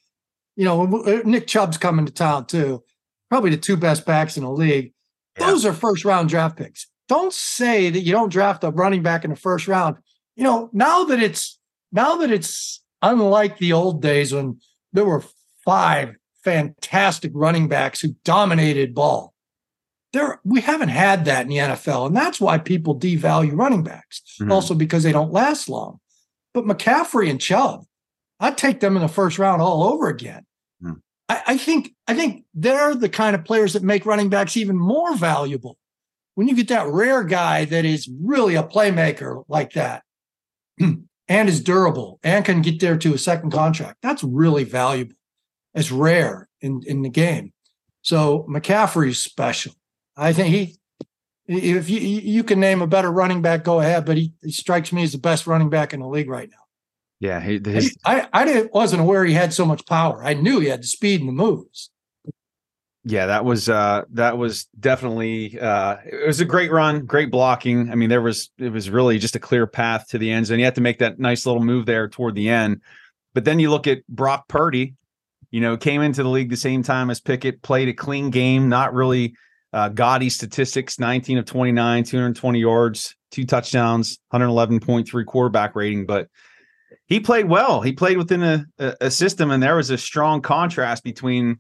you 0.55 0.65
know, 0.65 0.86
Nick 1.23 1.47
Chubb's 1.47 1.77
coming 1.77 2.05
to 2.05 2.12
town 2.12 2.47
too. 2.47 2.84
Probably 3.29 3.51
the 3.51 3.58
two 3.58 3.77
best 3.77 4.05
backs 4.05 4.38
in 4.38 4.43
the 4.43 4.51
league. 4.51 4.91
Yeah. 5.38 5.47
Those 5.47 5.65
are 5.65 5.73
first 5.73 6.03
round 6.03 6.29
draft 6.29 6.58
picks. 6.58 6.88
Don't 7.08 7.31
say 7.31 7.91
that 7.91 8.01
you 8.01 8.12
don't 8.12 8.31
draft 8.31 8.63
a 8.63 8.71
running 8.71 9.03
back 9.03 9.23
in 9.23 9.29
the 9.29 9.36
first 9.36 9.67
round. 9.67 9.97
You 10.36 10.43
know, 10.43 10.69
now 10.73 11.03
that 11.05 11.21
it's 11.21 11.60
now 11.91 12.15
that 12.17 12.31
it's 12.31 12.81
unlike 13.01 13.60
the 13.60 13.73
old 13.73 14.01
days 14.01 14.34
when 14.34 14.60
there 14.93 15.05
were 15.05 15.23
five 15.63 16.15
fantastic 16.43 17.31
running 17.36 17.67
backs 17.67 18.01
who 18.01 18.15
dominated 18.23 18.95
ball 18.95 19.35
there 20.15 20.39
we 20.43 20.62
haven't 20.62 20.89
had 20.89 21.25
that 21.25 21.43
in 21.43 21.49
the 21.49 21.58
NFL, 21.58 22.08
and 22.08 22.15
that's 22.15 22.39
why 22.39 22.58
people 22.58 22.97
devalue 22.97 23.51
running 23.54 23.84
backs. 23.84 24.21
Mm-hmm. 24.39 24.51
Also 24.51 24.73
because 24.73 25.04
they 25.04 25.12
don't 25.12 25.32
last 25.32 25.69
long. 25.69 25.99
But 26.54 26.65
McCaffrey 26.65 27.30
and 27.30 27.39
Chubb, 27.39 27.86
I'd 28.39 28.58
take 28.58 28.80
them 28.80 28.95
in 28.95 29.01
the 29.01 29.10
first 29.10 29.38
round 29.38 29.62
all 29.62 29.84
over 29.84 30.08
again. 30.08 30.45
Mm-hmm. 30.82 30.93
I, 31.28 31.41
I 31.47 31.58
think 31.58 31.93
I 32.08 32.15
think 32.15 32.45
they're 32.54 32.95
the 32.95 33.10
kind 33.10 33.36
of 33.36 33.43
players 33.43 33.73
that 33.73 33.84
make 33.84 34.06
running 34.06 34.30
backs 34.30 34.58
even 34.58 34.78
more 34.78 35.15
valuable. 35.15 35.78
When 36.36 36.47
you 36.47 36.56
get 36.56 36.69
that 36.69 36.88
rare 36.88 37.23
guy 37.23 37.65
that 37.65 37.86
is 37.86 38.10
really 38.21 38.56
a 38.56 38.63
playmaker 38.63 39.43
like 39.47 39.73
that, 39.73 40.04
and 40.80 41.49
is 41.49 41.62
durable 41.62 42.19
and 42.23 42.45
can 42.45 42.62
get 42.62 42.80
there 42.80 42.97
to 42.97 43.13
a 43.13 43.17
second 43.17 43.51
contract, 43.51 43.97
that's 44.01 44.23
really 44.23 44.63
valuable. 44.63 45.15
It's 45.73 45.91
rare 45.91 46.47
in, 46.62 46.82
in 46.86 47.01
the 47.01 47.10
game. 47.10 47.51
So 48.01 48.45
McCaffrey's 48.49 49.19
special. 49.19 49.73
I 50.17 50.34
think 50.34 50.56
he, 50.56 50.75
if 51.47 51.89
you 51.89 51.99
you 51.99 52.43
can 52.43 52.60
name 52.60 52.82
a 52.82 52.88
better 52.88 53.12
running 53.12 53.41
back, 53.41 53.63
go 53.63 53.80
ahead. 53.80 54.06
But 54.06 54.17
he, 54.17 54.34
he 54.41 54.51
strikes 54.51 54.91
me 54.91 55.04
as 55.04 55.12
the 55.12 55.17
best 55.17 55.47
running 55.47 55.69
back 55.69 55.93
in 55.93 55.99
the 55.99 56.08
league 56.08 56.30
right 56.30 56.49
now. 56.49 56.58
Yeah, 57.19 57.39
he, 57.41 57.62
his... 57.63 57.95
I 58.06 58.28
I 58.34 58.45
didn't 58.45 58.73
wasn't 58.73 59.01
aware 59.01 59.25
he 59.25 59.34
had 59.34 59.54
so 59.54 59.65
much 59.65 59.86
power. 59.86 60.23
I 60.23 60.34
knew 60.34 60.60
he 60.60 60.67
had 60.67 60.84
the 60.84 60.88
speed 60.88 61.21
and 61.21 61.30
the 61.30 61.34
moves. 61.34 61.89
Yeah, 63.08 63.28
that 63.28 63.45
was 63.45 63.69
uh 63.69 64.04
that 64.13 64.38
was 64.38 64.65
definitely 64.80 65.60
uh 65.60 65.97
it 66.04 66.25
was 66.25 66.39
a 66.39 66.45
great 66.45 66.71
run, 66.71 67.06
great 67.06 67.30
blocking. 67.30 67.91
I 67.91 67.95
mean, 67.95 68.10
there 68.10 68.21
was 68.21 68.49
it 68.58 68.71
was 68.71 68.89
really 68.89 69.19
just 69.19 69.36
a 69.36 69.39
clear 69.39 69.67
path 69.67 70.08
to 70.10 70.17
the 70.17 70.32
end 70.32 70.47
zone. 70.47 70.60
You 70.60 70.65
had 70.65 70.75
to 70.75 70.82
make 70.82 70.99
that 70.99 71.19
nice 71.19 71.45
little 71.45 71.63
move 71.63 71.86
there 71.86 72.10
toward 72.10 72.36
the 72.36 72.49
end. 72.49 72.82
But 73.34 73.45
then 73.45 73.60
you 73.60 73.69
look 73.69 73.86
at 73.86 74.06
Brock 74.08 74.47
Purdy, 74.47 74.95
you 75.51 75.62
know, 75.62 75.78
came 75.78 76.01
into 76.01 76.23
the 76.23 76.30
league 76.30 76.49
the 76.49 76.58
same 76.58 76.84
time 76.84 77.10
as 77.10 77.21
Pickett, 77.21 77.62
played 77.62 77.89
a 77.89 77.93
clean 77.93 78.30
game, 78.30 78.69
not 78.69 78.93
really 78.93 79.36
uh, 79.76 79.90
gaudy 79.90 80.30
statistics 80.30 81.00
19 81.00 81.38
of 81.38 81.46
29, 81.46 82.06
220 82.06 82.60
yards, 82.60 83.14
two 83.30 83.46
touchdowns, 83.46 84.18
111.3 84.34 85.26
quarterback 85.26 85.76
rating. 85.76 86.06
But 86.06 86.30
he 87.08 87.20
played 87.20 87.50
well. 87.50 87.82
He 87.82 87.92
played 87.92 88.18
within 88.18 88.42
a, 88.42 88.66
a, 88.80 89.12
system, 89.12 89.52
and 89.52 89.62
there 89.62 89.76
was 89.76 89.90
a 89.90 89.98
strong 89.98 90.42
contrast 90.42 91.04
between, 91.04 91.60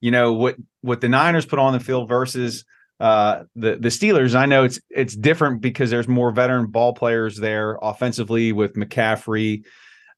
you 0.00 0.10
know, 0.10 0.32
what 0.32 0.56
what 0.80 1.02
the 1.02 1.08
Niners 1.10 1.44
put 1.44 1.58
on 1.58 1.74
the 1.74 1.80
field 1.80 2.08
versus 2.08 2.64
uh, 2.98 3.44
the 3.54 3.76
the 3.76 3.90
Steelers. 3.90 4.34
I 4.34 4.46
know 4.46 4.64
it's 4.64 4.80
it's 4.88 5.14
different 5.14 5.60
because 5.60 5.90
there's 5.90 6.08
more 6.08 6.32
veteran 6.32 6.66
ball 6.68 6.94
players 6.94 7.36
there 7.36 7.78
offensively 7.82 8.52
with 8.52 8.72
McCaffrey, 8.72 9.64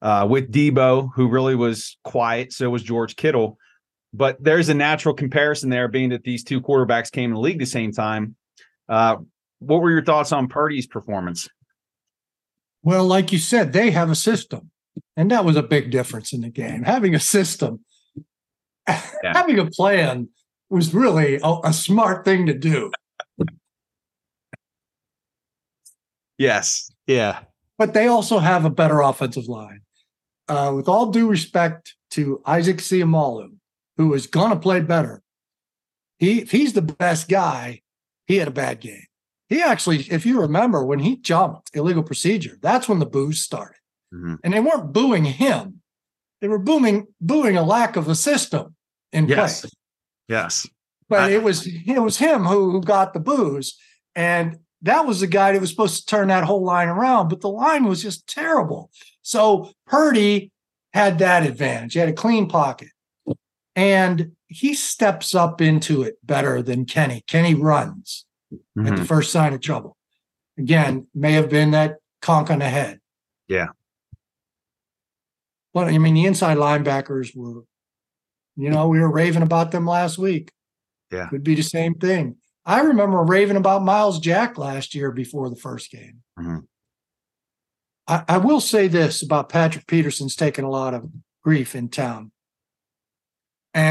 uh, 0.01 0.29
with 0.31 0.53
Deebo, 0.53 1.11
who 1.17 1.29
really 1.29 1.57
was 1.57 1.99
quiet. 2.05 2.53
So 2.53 2.71
was 2.71 2.85
George 2.85 3.17
Kittle. 3.17 3.59
But 4.15 4.43
there's 4.43 4.69
a 4.69 4.75
natural 4.75 5.15
comparison 5.15 5.71
there, 5.71 5.89
being 5.89 6.11
that 6.11 6.25
these 6.25 6.45
two 6.45 6.61
quarterbacks 6.61 7.11
came 7.11 7.31
in 7.31 7.35
the 7.35 7.41
league 7.41 7.59
the 7.59 7.67
same 7.67 7.93
time. 7.93 8.37
Uh, 8.89 9.17
what 9.61 9.81
were 9.81 9.91
your 9.91 10.05
thoughts 10.05 10.33
on 10.33 10.49
Purdy's 10.49 10.87
performance? 10.87 11.49
Well, 12.83 13.07
like 13.07 13.33
you 13.33 13.39
said, 13.39 13.73
they 13.73 13.91
have 13.93 14.11
a 14.11 14.15
system, 14.15 14.71
and 15.17 15.31
that 15.31 15.45
was 15.45 15.57
a 15.57 15.63
big 15.63 15.91
difference 15.91 16.33
in 16.33 16.43
the 16.43 16.51
game. 16.51 16.83
Having 16.83 17.15
a 17.15 17.21
system, 17.21 17.85
yeah. 18.89 19.03
having 19.23 19.59
a 19.59 19.67
plan 19.67 20.29
was 20.69 20.93
really 20.93 21.39
a, 21.43 21.55
a 21.65 21.73
smart 21.73 22.25
thing 22.25 22.47
to 22.47 22.55
do. 22.55 22.91
yes. 26.39 26.91
Yeah. 27.07 27.41
But 27.79 27.95
they 27.95 28.07
also 28.07 28.39
have 28.39 28.65
a 28.65 28.71
better 28.71 29.01
offensive 29.01 29.47
line. 29.47 29.81
Uh, 30.49 30.73
with 30.75 30.89
all 30.89 31.07
due 31.07 31.29
respect 31.29 31.95
to 32.11 32.43
Isaac 32.45 32.79
Seumalo, 32.79 33.51
who 33.97 34.09
was 34.09 34.27
going 34.27 34.51
to 34.51 34.59
play 34.59 34.81
better. 34.81 35.23
He, 36.19 36.41
if 36.41 36.51
he's 36.51 36.73
the 36.73 36.83
best 36.83 37.29
guy, 37.29 37.83
he 38.27 38.37
had 38.37 38.49
a 38.49 38.53
bad 38.53 38.81
game. 38.81 39.07
He 39.49 39.61
actually, 39.61 39.99
if 40.11 40.25
you 40.25 40.41
remember, 40.41 40.85
when 40.85 41.01
he 41.01 41.17
jumped 41.17 41.71
illegal 41.75 42.03
procedure, 42.03 42.57
that's 42.63 42.89
when 42.89 43.01
the 43.01 43.07
boos 43.07 43.41
started. 43.41 43.77
Mm-hmm. 44.15 44.37
And 44.45 44.55
they 44.55 44.61
weren't 44.61 44.93
booing 44.93 45.25
him; 45.25 45.83
they 46.41 46.49
were 46.49 46.59
booming, 46.59 47.07
booing 47.21 47.57
a 47.57 47.63
lack 47.63 47.97
of 47.97 48.09
a 48.09 48.15
system 48.15 48.75
in 49.13 49.27
yes. 49.27 49.61
place. 49.61 49.73
Yes, 50.29 50.67
but 51.09 51.25
I, 51.25 51.31
it 51.33 51.43
was 51.43 51.67
it 51.67 51.99
was 51.99 52.19
him 52.19 52.45
who, 52.45 52.71
who 52.71 52.81
got 52.81 53.13
the 53.13 53.21
booze, 53.21 53.79
and 54.15 54.59
that 54.83 55.07
was 55.07 55.21
the 55.21 55.27
guy 55.27 55.53
that 55.53 55.61
was 55.61 55.71
supposed 55.71 56.01
to 56.01 56.07
turn 56.07 56.29
that 56.29 56.45
whole 56.45 56.65
line 56.65 56.89
around. 56.89 57.29
But 57.29 57.41
the 57.41 57.49
line 57.49 57.85
was 57.85 58.03
just 58.03 58.27
terrible. 58.27 58.91
So 59.23 59.73
Purdy 59.87 60.51
had 60.93 61.19
that 61.19 61.45
advantage. 61.45 61.95
He 61.95 61.99
had 61.99 62.09
a 62.09 62.15
clean 62.15 62.49
pocket. 62.49 62.89
And 63.75 64.33
he 64.49 64.75
steps 64.75 65.35
up 65.35 65.61
into 65.61 66.03
it 66.03 66.17
better 66.23 66.63
than 66.63 66.85
Kenny. 66.85 67.25
Kenny 67.27 67.55
runs 67.55 68.27
mm-hmm. 68.53 68.87
at 68.87 68.91
the 68.91 68.97
mm-hmm. 68.97 69.05
first 69.05 69.33
sign 69.33 69.55
of 69.55 69.61
trouble. 69.61 69.97
Again, 70.59 71.07
may 71.15 71.33
have 71.33 71.49
been 71.49 71.71
that 71.71 71.97
conk 72.21 72.51
on 72.51 72.59
the 72.59 72.69
head. 72.69 73.01
Yeah. 73.49 73.69
But 75.73 75.89
I 75.89 75.99
mean, 75.99 76.15
the 76.15 76.27
inside 76.27 76.59
linebackers 76.59 77.35
were, 77.35 77.63
you 78.57 78.69
know, 78.69 78.89
we 78.89 79.01
were 79.01 79.11
raving 79.11 79.43
about 79.43 79.71
them 79.71 79.87
last 79.87 80.19
week. 80.19 80.53
Yeah. 81.11 81.29
Could 81.29 81.45
be 81.45 81.55
the 81.55 81.63
same 81.63 81.95
thing. 81.95 82.37
I 82.65 82.81
remember 82.81 83.23
raving 83.23 83.57
about 83.57 83.83
Myles 83.83 84.21
Jack 84.21 84.59
last 84.59 84.95
year 84.95 85.11
before 85.11 85.49
the 85.51 85.57
first 85.57 85.91
game. 85.91 86.23
Mm-hmm. 86.39 86.59
I, 88.07 88.25
I 88.29 88.39
will 88.39 88.61
say 88.61 88.89
this 88.89 89.23
about 89.23 89.49
Patrick 89.49 89.87
Peterson's 89.87 90.37
taken 90.37 90.65
a 90.65 90.71
lot 90.71 90.95
of 90.95 91.09
grief 91.43 91.75
in 91.75 91.89
town. 91.89 92.32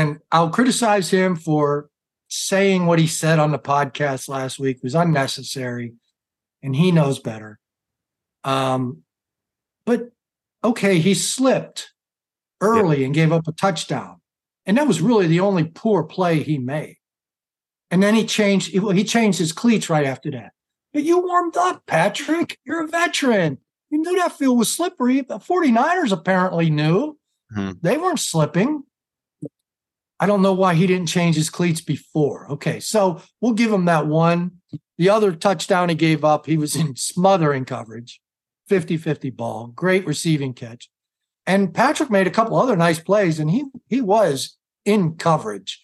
And 0.01 0.17
I'll 0.31 0.49
criticize 0.49 1.11
him 1.11 1.35
for 1.35 1.89
saying 2.27 2.87
what 2.87 2.97
he 2.97 3.05
said 3.05 3.37
on 3.37 3.51
the 3.51 3.59
podcast 3.59 4.27
last 4.27 4.57
week 4.57 4.79
was 4.81 4.95
unnecessary, 4.95 5.93
and 6.63 6.75
he 6.75 6.91
knows 6.91 7.19
better. 7.19 7.59
Um, 8.43 9.03
but 9.85 10.09
okay, 10.63 10.97
he 10.97 11.13
slipped 11.13 11.91
early 12.61 13.01
yeah. 13.01 13.05
and 13.05 13.13
gave 13.13 13.31
up 13.31 13.47
a 13.47 13.51
touchdown, 13.51 14.21
and 14.65 14.75
that 14.77 14.87
was 14.87 15.01
really 15.01 15.27
the 15.27 15.39
only 15.39 15.65
poor 15.65 16.03
play 16.03 16.41
he 16.41 16.57
made. 16.57 16.97
And 17.91 18.01
then 18.01 18.15
he 18.15 18.25
changed. 18.25 18.71
He 18.71 19.03
changed 19.03 19.37
his 19.37 19.53
cleats 19.53 19.87
right 19.87 20.07
after 20.07 20.31
that. 20.31 20.53
But 20.93 21.03
you 21.03 21.19
warmed 21.19 21.57
up, 21.57 21.85
Patrick. 21.85 22.57
You're 22.65 22.85
a 22.85 22.87
veteran. 22.87 23.59
You 23.91 23.99
knew 23.99 24.17
that 24.17 24.31
field 24.31 24.57
was 24.57 24.71
slippery. 24.71 25.21
The 25.21 25.37
49ers 25.37 26.11
apparently 26.11 26.71
knew. 26.71 27.19
Mm-hmm. 27.55 27.71
They 27.81 27.97
weren't 27.97 28.19
slipping. 28.19 28.83
I 30.21 30.27
don't 30.27 30.43
know 30.43 30.53
why 30.53 30.75
he 30.75 30.85
didn't 30.85 31.07
change 31.07 31.35
his 31.35 31.49
cleats 31.49 31.81
before. 31.81 32.49
Okay, 32.51 32.79
so 32.79 33.21
we'll 33.41 33.53
give 33.53 33.73
him 33.73 33.85
that 33.85 34.05
one. 34.05 34.51
The 34.99 35.09
other 35.09 35.31
touchdown 35.31 35.89
he 35.89 35.95
gave 35.95 36.23
up, 36.23 36.45
he 36.45 36.57
was 36.57 36.75
in 36.75 36.95
smothering 36.95 37.65
coverage, 37.65 38.21
50 38.69 38.97
50 38.97 39.31
ball, 39.31 39.67
great 39.67 40.05
receiving 40.05 40.53
catch. 40.53 40.89
And 41.47 41.73
Patrick 41.73 42.11
made 42.11 42.27
a 42.27 42.31
couple 42.31 42.55
other 42.55 42.75
nice 42.75 42.99
plays, 42.99 43.39
and 43.39 43.49
he 43.49 43.65
he 43.89 43.99
was 43.99 44.57
in 44.85 45.15
coverage. 45.15 45.83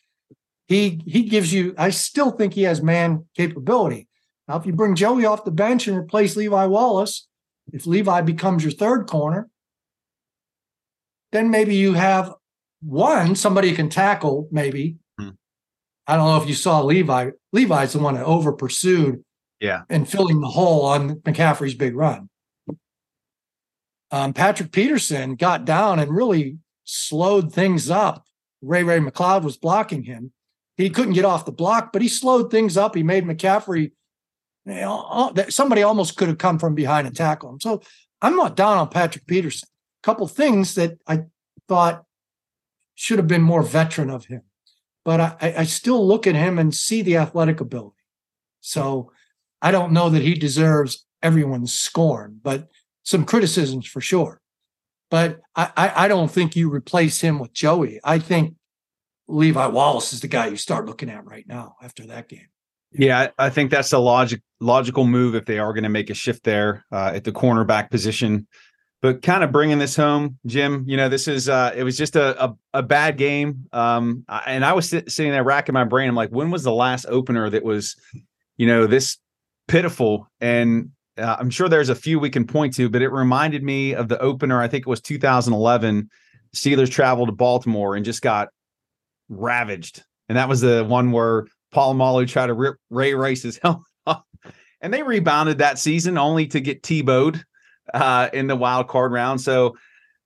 He 0.67 1.01
he 1.07 1.23
gives 1.23 1.51
you, 1.51 1.73
I 1.75 1.89
still 1.89 2.29
think 2.29 2.53
he 2.53 2.63
has 2.63 2.79
man 2.79 3.25
capability. 3.35 4.07
Now, 4.47 4.57
if 4.57 4.67
you 4.67 4.73
bring 4.73 4.95
Joey 4.95 5.25
off 5.25 5.45
the 5.45 5.51
bench 5.51 5.87
and 5.87 5.97
replace 5.97 6.35
Levi 6.35 6.67
Wallace, 6.67 7.27
if 7.73 7.87
Levi 7.87 8.21
becomes 8.21 8.63
your 8.63 8.71
third 8.71 9.07
corner, 9.07 9.49
then 11.31 11.49
maybe 11.49 11.75
you 11.75 11.93
have 11.93 12.33
one, 12.81 13.35
somebody 13.35 13.73
can 13.73 13.89
tackle, 13.89 14.47
maybe. 14.51 14.97
Hmm. 15.19 15.29
I 16.05 16.15
don't 16.15 16.27
know 16.27 16.41
if 16.41 16.47
you 16.47 16.55
saw 16.55 16.81
Levi. 16.81 17.31
Levi's 17.51 17.93
the 17.93 17.99
one 17.99 18.15
that 18.15 18.25
over 18.25 18.53
pursued 18.53 19.23
yeah. 19.59 19.83
and 19.89 20.07
filling 20.07 20.41
the 20.41 20.47
hole 20.47 20.85
on 20.85 21.15
McCaffrey's 21.21 21.73
big 21.73 21.95
run. 21.95 22.29
Um, 24.11 24.33
Patrick 24.33 24.71
Peterson 24.71 25.35
got 25.35 25.65
down 25.65 25.99
and 25.99 26.15
really 26.15 26.59
slowed 26.85 27.53
things 27.53 27.89
up. 27.89 28.25
Ray 28.61 28.83
Ray 28.83 28.99
McCloud 28.99 29.43
was 29.43 29.57
blocking 29.57 30.03
him. 30.03 30.31
He 30.77 30.89
couldn't 30.89 31.13
get 31.13 31.25
off 31.25 31.45
the 31.45 31.51
block, 31.51 31.91
but 31.91 32.01
he 32.01 32.07
slowed 32.07 32.51
things 32.51 32.77
up. 32.77 32.95
He 32.95 33.03
made 33.03 33.25
McCaffrey. 33.25 33.91
You 34.65 34.73
know, 34.73 35.33
somebody 35.49 35.81
almost 35.81 36.17
could 36.17 36.27
have 36.27 36.37
come 36.37 36.59
from 36.59 36.75
behind 36.75 37.07
and 37.07 37.15
tackle 37.15 37.49
him. 37.49 37.59
So 37.59 37.81
I'm 38.21 38.35
not 38.35 38.55
down 38.55 38.77
on 38.77 38.89
Patrick 38.89 39.25
Peterson. 39.25 39.67
A 40.03 40.05
couple 40.05 40.27
things 40.27 40.75
that 40.75 40.97
I 41.07 41.23
thought 41.67 42.03
should 42.97 43.19
have 43.19 43.27
been 43.27 43.43
more 43.43 43.61
veteran 43.61 44.09
of 44.09 44.25
him. 44.25 44.41
But 45.05 45.21
I, 45.21 45.53
I 45.59 45.63
still 45.65 46.05
look 46.05 46.25
at 46.25 46.35
him 46.35 46.57
and 46.57 46.73
see 46.73 47.03
the 47.03 47.15
athletic 47.15 47.61
ability. 47.61 47.95
So 48.59 49.11
I 49.61 49.71
don't 49.71 49.93
know 49.93 50.09
that 50.09 50.23
he 50.23 50.33
deserves 50.33 51.05
everyone's 51.21 51.73
scorn, 51.73 52.39
but 52.41 52.69
some 53.03 53.23
criticisms 53.23 53.85
for 53.85 54.01
sure. 54.01 54.41
But 55.09 55.39
I, 55.55 55.93
I, 55.95 56.07
don't 56.09 56.29
think 56.29 56.57
you 56.57 56.69
replace 56.69 57.21
him 57.21 57.39
with 57.39 57.53
Joey. 57.53 58.01
I 58.03 58.19
think 58.19 58.55
Levi 59.29 59.67
Wallace 59.67 60.11
is 60.11 60.19
the 60.19 60.27
guy 60.27 60.47
you 60.47 60.57
start 60.57 60.85
looking 60.85 61.09
at 61.09 61.23
right 61.23 61.45
now 61.47 61.75
after 61.81 62.05
that 62.07 62.27
game. 62.27 62.47
Yeah, 62.91 63.29
I 63.37 63.49
think 63.49 63.71
that's 63.71 63.93
a 63.93 63.99
logic 63.99 64.41
logical 64.59 65.05
move 65.05 65.35
if 65.35 65.45
they 65.45 65.59
are 65.59 65.71
going 65.71 65.83
to 65.83 65.89
make 65.89 66.09
a 66.09 66.13
shift 66.13 66.43
there 66.43 66.83
uh, 66.91 67.11
at 67.13 67.23
the 67.23 67.31
cornerback 67.31 67.91
position 67.91 68.47
but 69.01 69.21
kind 69.21 69.43
of 69.43 69.51
bringing 69.51 69.79
this 69.79 69.95
home, 69.95 70.37
Jim. 70.45 70.83
You 70.87 70.97
know, 70.97 71.09
this 71.09 71.27
is 71.27 71.47
uh, 71.47 71.73
it 71.75 71.83
was 71.83 71.97
just 71.97 72.15
a 72.15 72.43
a, 72.43 72.55
a 72.75 72.83
bad 72.83 73.17
game, 73.17 73.67
um, 73.71 74.25
and 74.45 74.65
I 74.65 74.73
was 74.73 74.89
sit, 74.89 75.11
sitting 75.11 75.31
there 75.31 75.43
racking 75.43 75.73
my 75.73 75.83
brain. 75.83 76.09
I'm 76.09 76.15
like, 76.15 76.29
when 76.29 76.49
was 76.49 76.63
the 76.63 76.73
last 76.73 77.05
opener 77.07 77.49
that 77.49 77.63
was, 77.63 77.95
you 78.57 78.65
know, 78.65 78.87
this 78.87 79.17
pitiful? 79.67 80.27
And 80.41 80.91
uh, 81.17 81.37
I'm 81.39 81.49
sure 81.49 81.69
there's 81.69 81.89
a 81.89 81.95
few 81.95 82.19
we 82.19 82.29
can 82.29 82.47
point 82.47 82.75
to, 82.75 82.89
but 82.89 83.01
it 83.01 83.09
reminded 83.09 83.63
me 83.63 83.93
of 83.93 84.07
the 84.07 84.19
opener. 84.19 84.61
I 84.61 84.67
think 84.67 84.87
it 84.87 84.89
was 84.89 85.01
2011. 85.01 86.09
Steelers 86.55 86.91
traveled 86.91 87.27
to 87.27 87.33
Baltimore 87.33 87.95
and 87.95 88.03
just 88.03 88.21
got 88.21 88.49
ravaged, 89.29 90.03
and 90.27 90.37
that 90.37 90.49
was 90.49 90.61
the 90.61 90.83
one 90.83 91.11
where 91.11 91.45
Paul 91.71 91.93
Polamalu 91.93 92.27
tried 92.27 92.47
to 92.47 92.53
rip 92.53 92.77
Ray 92.89 93.13
Rice's 93.13 93.59
helmet 93.61 93.83
off, 94.07 94.23
and 94.81 94.91
they 94.91 95.03
rebounded 95.03 95.59
that 95.59 95.77
season 95.77 96.17
only 96.17 96.47
to 96.47 96.59
get 96.59 96.81
Tebowed 96.81 97.43
uh, 97.93 98.29
in 98.33 98.47
the 98.47 98.55
wild 98.55 98.87
card 98.87 99.11
round. 99.11 99.41
So 99.41 99.77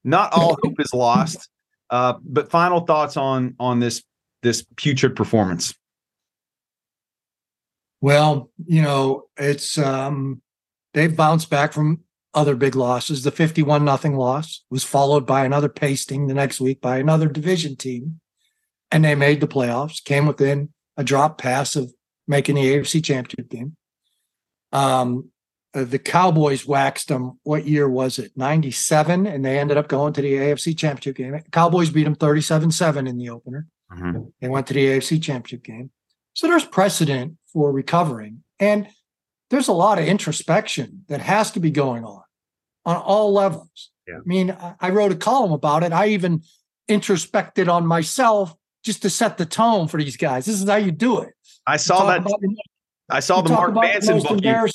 not 0.04 0.34
all 0.34 0.58
hope 0.64 0.80
is 0.80 0.94
lost. 0.94 1.50
Uh, 1.90 2.14
but 2.24 2.50
final 2.50 2.82
thoughts 2.82 3.18
on 3.18 3.56
on 3.60 3.80
this 3.80 4.04
this 4.44 4.66
putrid 4.76 5.16
performance. 5.16 5.76
Well, 8.00 8.50
you 8.66 8.82
know, 8.82 9.26
it's 9.38 9.78
um 9.78 10.42
they've 10.94 11.16
bounced 11.16 11.50
back 11.50 11.74
from 11.74 12.02
other 12.34 12.56
big 12.56 12.76
losses. 12.76 13.24
The 13.24 13.32
51 13.32 13.84
nothing 13.84 14.16
loss 14.16 14.64
was 14.70 14.84
followed 14.84 15.26
by 15.26 15.46
another 15.46 15.70
pasting 15.70 16.28
the 16.28 16.34
next 16.34 16.62
week 16.62 16.82
by 16.82 16.98
another 16.98 17.28
division 17.28 17.76
team. 17.76 18.20
And 18.90 19.06
they 19.06 19.16
made 19.16 19.40
the 19.40 19.48
playoffs, 19.48 20.04
came 20.04 20.26
within 20.26 20.70
a 20.98 21.04
drop 21.04 21.38
pass 21.38 21.76
of 21.76 21.94
making 22.28 22.56
the 22.56 22.74
AFC 22.74 23.04
championship 23.04 23.50
game. 23.50 23.76
Um, 24.72 25.30
uh, 25.74 25.84
the 25.84 26.00
Cowboys 26.00 26.66
waxed 26.66 27.08
them. 27.08 27.40
What 27.44 27.66
year 27.66 27.90
was 27.90 28.20
it? 28.20 28.32
97. 28.36 29.26
And 29.26 29.46
they 29.46 29.58
ended 29.60 29.78
up 29.78 29.88
going 29.88 30.14
to 30.14 30.22
the 30.22 30.34
AFC 30.34 30.78
championship 30.78 31.16
game. 31.16 31.40
Cowboys 31.52 31.90
beat 31.90 32.04
them 32.04 32.16
37 32.16 32.72
7 32.72 33.08
in 33.08 33.18
the 33.18 33.30
opener. 33.30 33.68
Mm-hmm. 33.92 34.24
They 34.40 34.50
went 34.50 34.68
to 34.68 34.74
the 34.74 34.86
AFC 34.86 35.22
championship 35.22 35.64
game. 35.64 35.92
So 36.34 36.48
there's 36.48 36.66
precedent 36.66 37.38
for 37.52 37.72
recovering. 37.72 38.44
And 38.60 38.88
there's 39.50 39.68
a 39.68 39.74
lot 39.74 40.00
of 40.00 40.06
introspection 40.06 41.04
that 41.10 41.22
has 41.22 41.52
to 41.52 41.60
be 41.60 41.72
going 41.72 42.06
on 42.06 42.24
on 42.86 42.98
all 42.98 43.34
levels. 43.34 43.92
Yeah. 44.08 44.16
I 44.16 44.22
mean, 44.26 44.58
I 44.80 44.90
wrote 44.90 45.12
a 45.12 45.16
column 45.16 45.52
about 45.52 45.84
it. 45.84 45.92
I 45.92 46.08
even 46.10 46.42
introspected 46.88 47.70
on 47.70 47.86
myself 47.86 48.56
just 48.84 49.02
to 49.04 49.10
set 49.10 49.38
the 49.38 49.46
tone 49.46 49.88
for 49.88 50.02
these 50.02 50.18
guys. 50.18 50.46
This 50.46 50.62
is 50.62 50.68
how 50.68 50.78
you 50.78 50.92
do 50.92 51.22
it. 51.22 51.34
I 51.68 51.78
saw 51.78 52.08
that. 52.08 52.20
About, 52.20 52.40
I 53.10 53.20
saw 53.20 53.42
the 53.42 53.50
Mark 53.50 53.74
Manson 53.76 54.20
book. 54.20 54.44
You, 54.44 54.66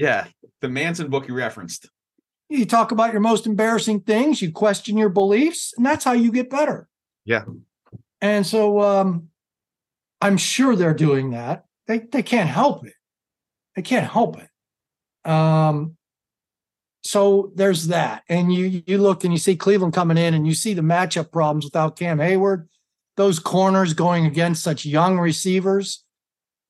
yeah, 0.00 0.28
the 0.62 0.68
Manson 0.68 1.10
book 1.10 1.28
you 1.28 1.34
referenced. 1.34 1.90
You 2.48 2.64
talk 2.64 2.90
about 2.90 3.12
your 3.12 3.20
most 3.20 3.46
embarrassing 3.46 4.00
things, 4.00 4.40
you 4.40 4.50
question 4.50 4.96
your 4.96 5.10
beliefs, 5.10 5.74
and 5.76 5.84
that's 5.84 6.04
how 6.04 6.12
you 6.12 6.32
get 6.32 6.48
better. 6.48 6.88
Yeah. 7.26 7.44
And 8.22 8.46
so 8.46 8.80
um, 8.80 9.28
I'm 10.22 10.38
sure 10.38 10.74
they're 10.74 10.94
doing 10.94 11.32
that. 11.32 11.66
They 11.86 11.98
they 11.98 12.22
can't 12.22 12.48
help 12.48 12.86
it. 12.86 12.94
They 13.76 13.82
can't 13.82 14.10
help 14.10 14.38
it. 14.38 15.30
Um, 15.30 15.96
so 17.04 17.52
there's 17.54 17.88
that. 17.88 18.22
And 18.28 18.52
you 18.52 18.82
you 18.86 18.96
look 18.96 19.22
and 19.22 19.34
you 19.34 19.38
see 19.38 19.54
Cleveland 19.54 19.92
coming 19.92 20.16
in 20.16 20.32
and 20.32 20.46
you 20.46 20.54
see 20.54 20.72
the 20.72 20.82
matchup 20.82 21.30
problems 21.30 21.66
without 21.66 21.96
Cam 21.96 22.18
Heyward, 22.18 22.68
those 23.18 23.38
corners 23.38 23.92
going 23.92 24.24
against 24.24 24.62
such 24.62 24.86
young 24.86 25.18
receivers, 25.18 26.04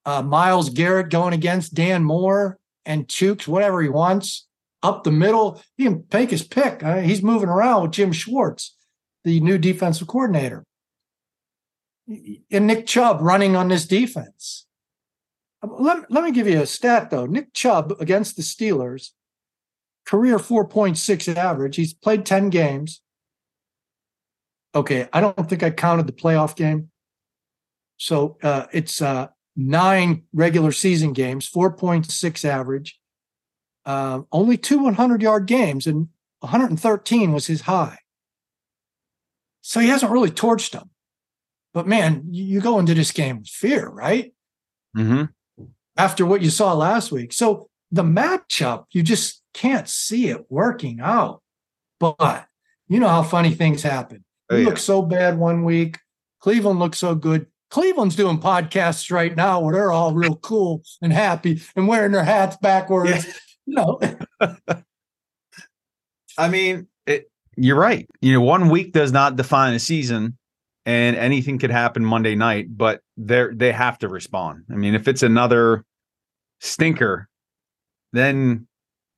uh, 0.04 0.20
Myles 0.20 0.68
Garrett 0.68 1.10
going 1.10 1.32
against 1.32 1.74
Dan 1.74 2.02
Moore 2.02 2.58
and 2.90 3.07
Chooks 3.07 3.46
whatever 3.46 3.81
he 3.81 3.88
wants 3.88 4.48
up 4.83 5.05
the 5.05 5.12
middle. 5.12 5.62
He 5.76 5.85
can 5.85 6.05
take 6.09 6.31
his 6.31 6.42
pick. 6.42 6.83
Uh, 6.83 6.98
he's 6.98 7.22
moving 7.22 7.48
around 7.48 7.83
with 7.83 7.92
Jim 7.92 8.11
Schwartz, 8.11 8.76
the 9.24 9.40
new 9.40 9.59
defensive 9.59 10.09
coordinator. 10.09 10.64
and 12.09 12.66
Nick 12.66 12.87
Chubb 12.87 13.20
running 13.20 13.55
on 13.55 13.68
this 13.68 13.87
defense. 13.87 14.66
Let, 15.62 16.11
let 16.11 16.24
me 16.24 16.33
give 16.33 16.48
you 16.48 16.61
a 16.62 16.66
stat 16.66 17.11
though. 17.11 17.26
Nick 17.26 17.53
Chubb 17.53 17.94
against 18.00 18.37
the 18.37 18.42
Steelers, 18.42 19.11
career 20.05 20.38
4.6 20.38 21.37
average. 21.37 21.76
He's 21.76 21.94
played 21.94 22.26
10 22.26 22.50
games. 22.50 23.03
Okay, 24.74 25.09
I 25.12 25.20
don't 25.20 25.48
think 25.48 25.62
I 25.62 25.70
counted 25.70 26.07
the 26.07 26.12
playoff 26.12 26.57
game. 26.57 26.90
So 27.98 28.38
uh, 28.42 28.66
it's 28.72 29.00
uh, 29.03 29.29
nine 29.56 30.22
regular 30.32 30.72
season 30.72 31.12
games, 31.12 31.48
4.6 31.50 32.44
average. 32.44 32.98
Uh, 33.84 34.22
only 34.30 34.56
two 34.56 34.78
100 34.78 35.22
yard 35.22 35.46
games, 35.46 35.86
and 35.86 36.08
113 36.40 37.32
was 37.32 37.46
his 37.46 37.62
high. 37.62 37.98
So 39.62 39.80
he 39.80 39.88
hasn't 39.88 40.12
really 40.12 40.30
torched 40.30 40.72
them. 40.72 40.90
But 41.72 41.86
man, 41.86 42.24
you 42.30 42.60
go 42.60 42.78
into 42.78 42.94
this 42.94 43.12
game 43.12 43.38
with 43.38 43.48
fear, 43.48 43.88
right? 43.88 44.32
Mm-hmm. 44.96 45.64
After 45.96 46.26
what 46.26 46.42
you 46.42 46.50
saw 46.50 46.72
last 46.74 47.12
week. 47.12 47.32
So 47.32 47.68
the 47.92 48.02
matchup, 48.02 48.84
you 48.90 49.02
just 49.02 49.42
can't 49.54 49.88
see 49.88 50.28
it 50.28 50.46
working 50.48 51.00
out. 51.00 51.42
But 51.98 52.46
you 52.88 52.98
know 52.98 53.08
how 53.08 53.22
funny 53.22 53.50
things 53.50 53.82
happen. 53.82 54.24
Oh, 54.48 54.56
you 54.56 54.62
yeah. 54.62 54.68
look 54.70 54.78
so 54.78 55.02
bad 55.02 55.38
one 55.38 55.64
week. 55.64 55.98
Cleveland 56.40 56.78
looks 56.78 56.98
so 56.98 57.14
good. 57.14 57.46
Cleveland's 57.70 58.16
doing 58.16 58.38
podcasts 58.38 59.11
right 59.12 59.35
now 59.35 59.61
where 59.61 59.74
they're 59.74 59.92
all 59.92 60.12
real 60.12 60.37
cool 60.37 60.83
and 61.00 61.12
happy 61.12 61.62
and 61.76 61.87
wearing 61.87 62.12
their 62.12 62.24
hats 62.24 62.56
backwards. 62.61 63.26
Yeah. 63.26 63.33
You 63.66 63.74
know, 63.74 64.00
I 66.38 66.48
mean, 66.48 66.88
it, 67.06 67.30
you're 67.56 67.78
right. 67.78 68.09
You 68.20 68.33
know, 68.33 68.40
one 68.40 68.68
week 68.68 68.92
does 68.92 69.12
not 69.12 69.37
define 69.37 69.74
a 69.74 69.78
season, 69.78 70.37
and 70.85 71.14
anything 71.14 71.59
could 71.59 71.70
happen 71.70 72.04
Monday 72.04 72.35
night. 72.35 72.76
But 72.76 73.02
they're 73.16 73.54
they 73.54 73.70
have 73.70 73.98
to 73.98 74.09
respond. 74.09 74.64
I 74.70 74.74
mean, 74.74 74.94
if 74.94 75.06
it's 75.06 75.22
another 75.22 75.85
stinker, 76.59 77.28
then 78.12 78.66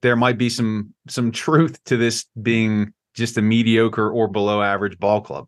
there 0.03 0.17
might 0.17 0.37
be 0.37 0.51
some 0.51 0.93
some 1.09 1.33
truth 1.33 1.83
to 1.85 1.97
this 1.97 2.27
being 2.43 2.93
just 3.15 3.39
a 3.39 3.43
mediocre 3.43 4.11
or 4.11 4.29
below 4.29 4.61
average 4.61 4.99
ball 4.99 5.21
club. 5.21 5.47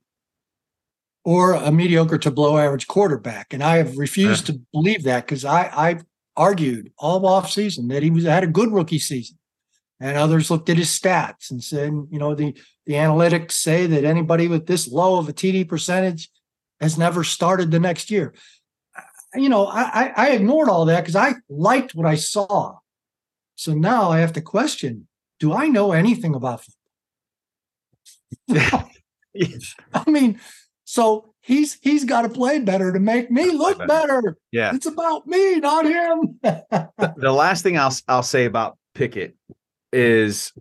Or 1.24 1.54
a 1.54 1.72
mediocre 1.72 2.18
to 2.18 2.30
below 2.30 2.58
average 2.58 2.86
quarterback. 2.86 3.52
And 3.52 3.62
I 3.62 3.78
have 3.78 3.96
refused 3.96 4.46
to 4.46 4.60
believe 4.72 5.04
that 5.04 5.24
because 5.24 5.44
I 5.44 5.62
I 5.72 6.00
argued 6.36 6.92
all 6.98 7.26
off 7.26 7.50
season 7.50 7.88
that 7.88 8.02
he 8.02 8.10
was 8.10 8.24
had 8.24 8.44
a 8.44 8.48
good 8.48 8.72
rookie 8.72 8.98
season. 8.98 9.38
And 10.00 10.18
others 10.18 10.50
looked 10.50 10.68
at 10.68 10.76
his 10.76 10.88
stats 10.88 11.50
and 11.50 11.62
said, 11.62 11.92
you 12.10 12.18
know, 12.18 12.34
the 12.34 12.54
the 12.86 12.94
analytics 12.94 13.52
say 13.52 13.86
that 13.86 14.04
anybody 14.04 14.48
with 14.48 14.66
this 14.66 14.86
low 14.86 15.18
of 15.18 15.28
a 15.28 15.32
TD 15.32 15.66
percentage 15.66 16.30
has 16.80 16.98
never 16.98 17.24
started 17.24 17.70
the 17.70 17.80
next 17.80 18.10
year. 18.10 18.34
You 19.34 19.48
know, 19.48 19.66
I 19.66 19.82
I, 19.82 20.12
I 20.16 20.30
ignored 20.32 20.68
all 20.68 20.84
that 20.86 21.00
because 21.00 21.16
I 21.16 21.34
liked 21.48 21.94
what 21.94 22.06
I 22.06 22.16
saw. 22.16 22.76
So 23.56 23.72
now 23.72 24.10
I 24.10 24.18
have 24.18 24.34
to 24.34 24.42
question: 24.42 25.08
Do 25.40 25.54
I 25.54 25.68
know 25.68 25.92
anything 25.92 26.34
about 26.34 26.64
football? 28.48 28.90
I 29.94 30.10
mean, 30.10 30.40
so 30.94 31.34
he's 31.40 31.76
he's 31.82 32.04
got 32.04 32.22
to 32.22 32.28
play 32.28 32.60
better 32.60 32.92
to 32.92 33.00
make 33.00 33.28
me 33.28 33.50
look 33.50 33.78
better. 33.78 33.88
better. 33.88 34.38
Yeah. 34.52 34.72
It's 34.72 34.86
about 34.86 35.26
me, 35.26 35.56
not 35.56 35.86
him. 35.86 36.38
the 36.42 37.32
last 37.32 37.64
thing 37.64 37.76
I'll 37.76 37.92
I'll 38.06 38.22
say 38.22 38.44
about 38.44 38.78
Pickett 38.94 39.34
is 39.92 40.52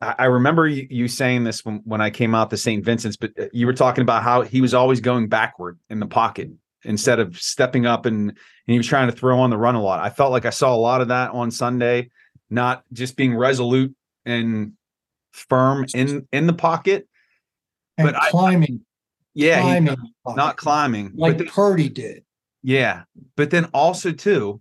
I 0.00 0.16
I 0.18 0.24
remember 0.24 0.66
you, 0.66 0.88
you 0.90 1.06
saying 1.06 1.44
this 1.44 1.64
when, 1.64 1.80
when 1.84 2.00
I 2.00 2.10
came 2.10 2.34
out 2.34 2.50
to 2.50 2.56
St. 2.56 2.84
Vincent's, 2.84 3.16
but 3.16 3.30
uh, 3.38 3.44
you 3.52 3.66
were 3.66 3.72
talking 3.72 4.02
about 4.02 4.24
how 4.24 4.42
he 4.42 4.60
was 4.60 4.74
always 4.74 5.00
going 5.00 5.28
backward 5.28 5.78
in 5.90 6.00
the 6.00 6.06
pocket 6.06 6.50
instead 6.82 7.20
of 7.20 7.40
stepping 7.40 7.86
up 7.86 8.04
and, 8.04 8.30
and 8.30 8.36
he 8.66 8.78
was 8.78 8.86
trying 8.88 9.08
to 9.08 9.16
throw 9.16 9.38
on 9.38 9.50
the 9.50 9.56
run 9.56 9.76
a 9.76 9.80
lot. 9.80 10.00
I 10.00 10.10
felt 10.10 10.32
like 10.32 10.44
I 10.44 10.50
saw 10.50 10.74
a 10.74 10.76
lot 10.76 11.00
of 11.00 11.08
that 11.08 11.30
on 11.30 11.52
Sunday, 11.52 12.10
not 12.50 12.82
just 12.92 13.16
being 13.16 13.32
resolute 13.32 13.94
and 14.26 14.72
firm 15.30 15.86
in 15.94 16.26
in 16.32 16.48
the 16.48 16.52
pocket. 16.52 17.06
and 17.96 18.10
But 18.10 18.20
climbing, 18.32 18.80
Yeah, 19.38 19.58
he- 19.58 19.62
climbing, 19.62 19.96
not 20.26 20.56
climbing. 20.56 21.12
like 21.14 21.38
then- 21.38 21.46
Purdy 21.46 21.88
did. 21.88 22.24
Yeah, 22.64 23.04
but 23.36 23.50
then 23.50 23.66
also 23.66 24.10
too, 24.10 24.60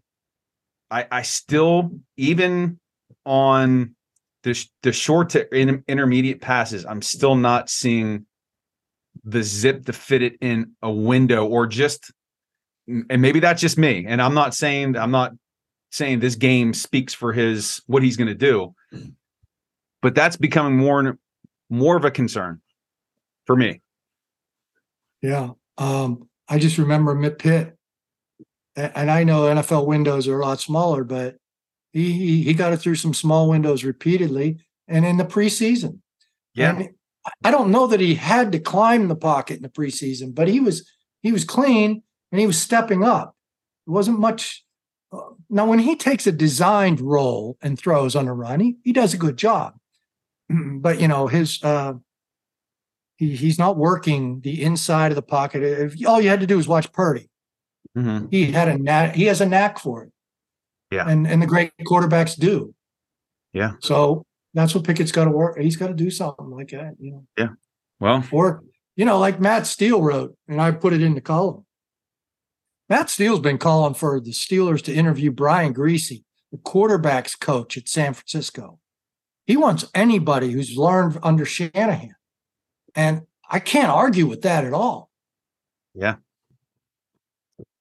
I 0.91 1.07
I 1.11 1.21
still 1.23 1.99
even 2.15 2.79
on 3.25 3.95
the 4.43 4.65
the 4.83 4.91
short 4.93 5.31
to 5.31 5.51
in, 5.53 5.83
intermediate 5.87 6.41
passes, 6.41 6.85
I'm 6.85 7.01
still 7.01 7.35
not 7.35 7.71
seeing 7.71 8.27
the 9.23 9.41
zip 9.41 9.85
to 9.87 9.93
fit 9.93 10.21
it 10.21 10.37
in 10.41 10.73
a 10.83 10.91
window 10.91 11.47
or 11.47 11.65
just 11.65 12.11
and 12.87 13.19
maybe 13.19 13.39
that's 13.39 13.59
just 13.59 13.79
me. 13.79 14.05
And 14.07 14.21
I'm 14.21 14.35
not 14.35 14.53
saying 14.53 14.95
I'm 14.95 15.11
not 15.11 15.31
saying 15.91 16.19
this 16.19 16.35
game 16.35 16.71
speaks 16.75 17.15
for 17.15 17.33
his 17.33 17.81
what 17.87 18.03
he's 18.03 18.15
going 18.15 18.27
to 18.27 18.35
do, 18.35 18.75
but 20.03 20.13
that's 20.13 20.37
becoming 20.37 20.77
more 20.77 21.17
more 21.71 21.97
of 21.97 22.05
a 22.05 22.11
concern 22.11 22.61
for 23.45 23.55
me. 23.55 23.81
Yeah. 25.27 25.49
Um, 25.77 26.29
I 26.47 26.57
just 26.57 26.77
remember 26.77 27.13
Mitt 27.13 27.37
Pitt, 27.37 27.75
and 28.77 29.11
I 29.11 29.23
know 29.25 29.41
NFL 29.43 29.85
windows 29.85 30.27
are 30.27 30.39
a 30.39 30.45
lot 30.45 30.61
smaller, 30.61 31.03
but 31.03 31.35
he 31.91 32.13
he, 32.13 32.43
he 32.43 32.53
got 32.53 32.71
it 32.71 32.77
through 32.77 32.95
some 32.95 33.13
small 33.13 33.49
windows 33.49 33.83
repeatedly, 33.83 34.59
and 34.87 35.05
in 35.05 35.17
the 35.17 35.25
preseason. 35.25 35.99
Yeah, 36.53 36.75
And 36.75 36.89
I 37.43 37.51
don't 37.51 37.71
know 37.71 37.87
that 37.87 37.99
he 37.99 38.15
had 38.15 38.51
to 38.53 38.59
climb 38.59 39.09
the 39.09 39.15
pocket 39.15 39.57
in 39.57 39.63
the 39.63 39.69
preseason, 39.69 40.33
but 40.33 40.47
he 40.47 40.59
was 40.61 40.89
he 41.21 41.31
was 41.33 41.43
clean 41.43 42.03
and 42.31 42.39
he 42.39 42.47
was 42.47 42.57
stepping 42.57 43.03
up. 43.03 43.35
It 43.85 43.91
wasn't 43.91 44.19
much. 44.19 44.63
uh, 45.11 45.31
Now, 45.49 45.67
when 45.67 45.79
he 45.79 45.95
takes 45.97 46.25
a 46.25 46.31
designed 46.31 47.01
roll 47.01 47.57
and 47.61 47.77
throws 47.77 48.15
on 48.15 48.27
a 48.27 48.33
run, 48.33 48.59
he, 48.61 48.77
he 48.83 48.93
does 48.93 49.13
a 49.13 49.17
good 49.17 49.37
job. 49.37 49.73
But 50.81 51.01
you 51.01 51.07
know 51.09 51.27
his 51.27 51.61
uh, 51.63 51.93
he 53.17 53.35
he's 53.35 53.59
not 53.59 53.75
working 53.77 54.39
the 54.41 54.63
inside 54.63 55.11
of 55.11 55.15
the 55.15 55.21
pocket. 55.21 55.63
If 55.63 55.95
all 56.07 56.21
you 56.21 56.29
had 56.29 56.39
to 56.39 56.47
do 56.47 56.57
was 56.57 56.67
watch 56.67 56.91
Purdy, 56.93 57.29
Mhm. 57.97 58.29
he 58.31 58.51
had 58.51 58.67
a 58.69 58.77
knack. 58.77 59.15
He 59.15 59.25
has 59.25 59.41
a 59.41 59.45
knack 59.45 59.79
for 59.79 60.03
it. 60.05 60.11
Yeah. 60.91 61.07
and 61.09 61.27
and 61.27 61.41
the 61.41 61.47
great 61.47 61.71
quarterbacks 61.85 62.39
do. 62.39 62.73
Yeah. 63.53 63.73
So 63.81 64.25
that's 64.53 64.73
what 64.73 64.85
Pickett's 64.85 65.11
got 65.11 65.25
to 65.25 65.31
work. 65.31 65.57
He's 65.59 65.75
got 65.75 65.87
to 65.87 65.93
do 65.93 66.09
something 66.09 66.49
like 66.49 66.69
that. 66.69 66.93
You 66.99 67.11
know. 67.11 67.25
Yeah. 67.37 67.49
Well, 67.99 68.23
Or, 68.31 68.63
you 68.95 69.03
know, 69.03 69.19
like 69.19 69.39
Matt 69.41 69.65
Steele 69.67 70.01
wrote, 70.01 70.37
and 70.47 70.61
I 70.61 70.71
put 70.71 70.93
it 70.93 71.01
in 71.01 71.13
the 71.15 71.21
column. 71.21 71.65
Matt 72.89 73.09
Steele's 73.09 73.39
been 73.41 73.57
calling 73.57 73.95
for 73.95 74.21
the 74.21 74.31
Steelers 74.31 74.81
to 74.83 74.93
interview 74.93 75.31
Brian 75.31 75.73
Griese, 75.73 76.23
the 76.51 76.57
quarterback's 76.59 77.35
coach 77.35 77.75
at 77.77 77.89
San 77.89 78.13
Francisco. 78.13 78.79
He 79.45 79.57
wants 79.57 79.89
anybody 79.93 80.51
who's 80.51 80.77
learned 80.77 81.17
under 81.23 81.43
Shanahan. 81.45 82.15
And 82.95 83.23
I 83.49 83.59
can't 83.59 83.89
argue 83.89 84.25
with 84.27 84.41
that 84.43 84.65
at 84.65 84.73
all. 84.73 85.09
Yeah. 85.93 86.15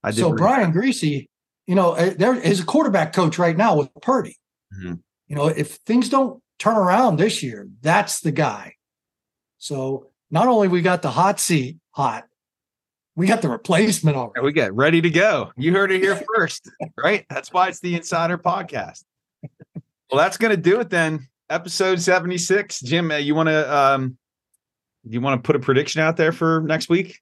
I 0.03 0.11
did. 0.11 0.21
So 0.21 0.31
read- 0.31 0.39
Brian 0.39 0.73
Griese, 0.73 1.27
you 1.67 1.75
know, 1.75 1.93
uh, 1.93 2.15
there 2.17 2.35
is 2.35 2.61
a 2.61 2.65
quarterback 2.65 3.13
coach 3.13 3.39
right 3.39 3.57
now 3.57 3.77
with 3.77 3.91
Purdy. 4.03 4.37
Mhm. 4.75 5.01
You 5.27 5.37
know, 5.37 5.47
if 5.49 5.77
things 5.87 6.09
don't 6.09 6.43
turn 6.59 6.77
around 6.77 7.17
this 7.17 7.43
year, 7.43 7.69
that's 7.81 8.21
the 8.21 8.31
guy. 8.33 8.75
So 9.59 10.11
not 10.31 10.47
only 10.49 10.69
we 10.69 10.83
got 10.83 11.03
the 11.03 11.11
hot 11.11 11.41
seat 11.41 11.79
hot, 11.91 12.27
we 13.17 13.27
got 13.27 13.43
the 13.43 13.49
replacement 13.49 14.17
already. 14.17 14.45
we 14.45 14.53
get 14.53 14.75
ready 14.75 15.01
to 15.01 15.11
go. 15.11 15.51
You 15.57 15.73
heard 15.73 15.91
it 15.91 16.01
here 16.03 16.17
first, 16.37 16.71
right? 16.97 17.25
That's 17.31 17.53
why 17.53 17.69
it's 17.69 17.81
the 17.81 17.95
Insider 17.97 18.39
Podcast. 18.39 19.05
Well, 20.11 20.19
that's 20.23 20.37
going 20.37 20.55
to 20.55 20.57
do 20.61 20.79
it 20.81 20.91
then. 20.91 21.27
Episode 21.51 22.01
76. 22.01 22.81
Jim, 22.81 23.11
uh, 23.11 23.17
you 23.17 23.35
want 23.35 23.49
to 23.49 23.75
um 23.77 24.19
you 25.13 25.21
want 25.21 25.43
to 25.43 25.47
put 25.47 25.57
a 25.57 25.61
prediction 25.61 26.01
out 26.01 26.17
there 26.17 26.33
for 26.33 26.63
next 26.63 26.89
week 26.89 27.21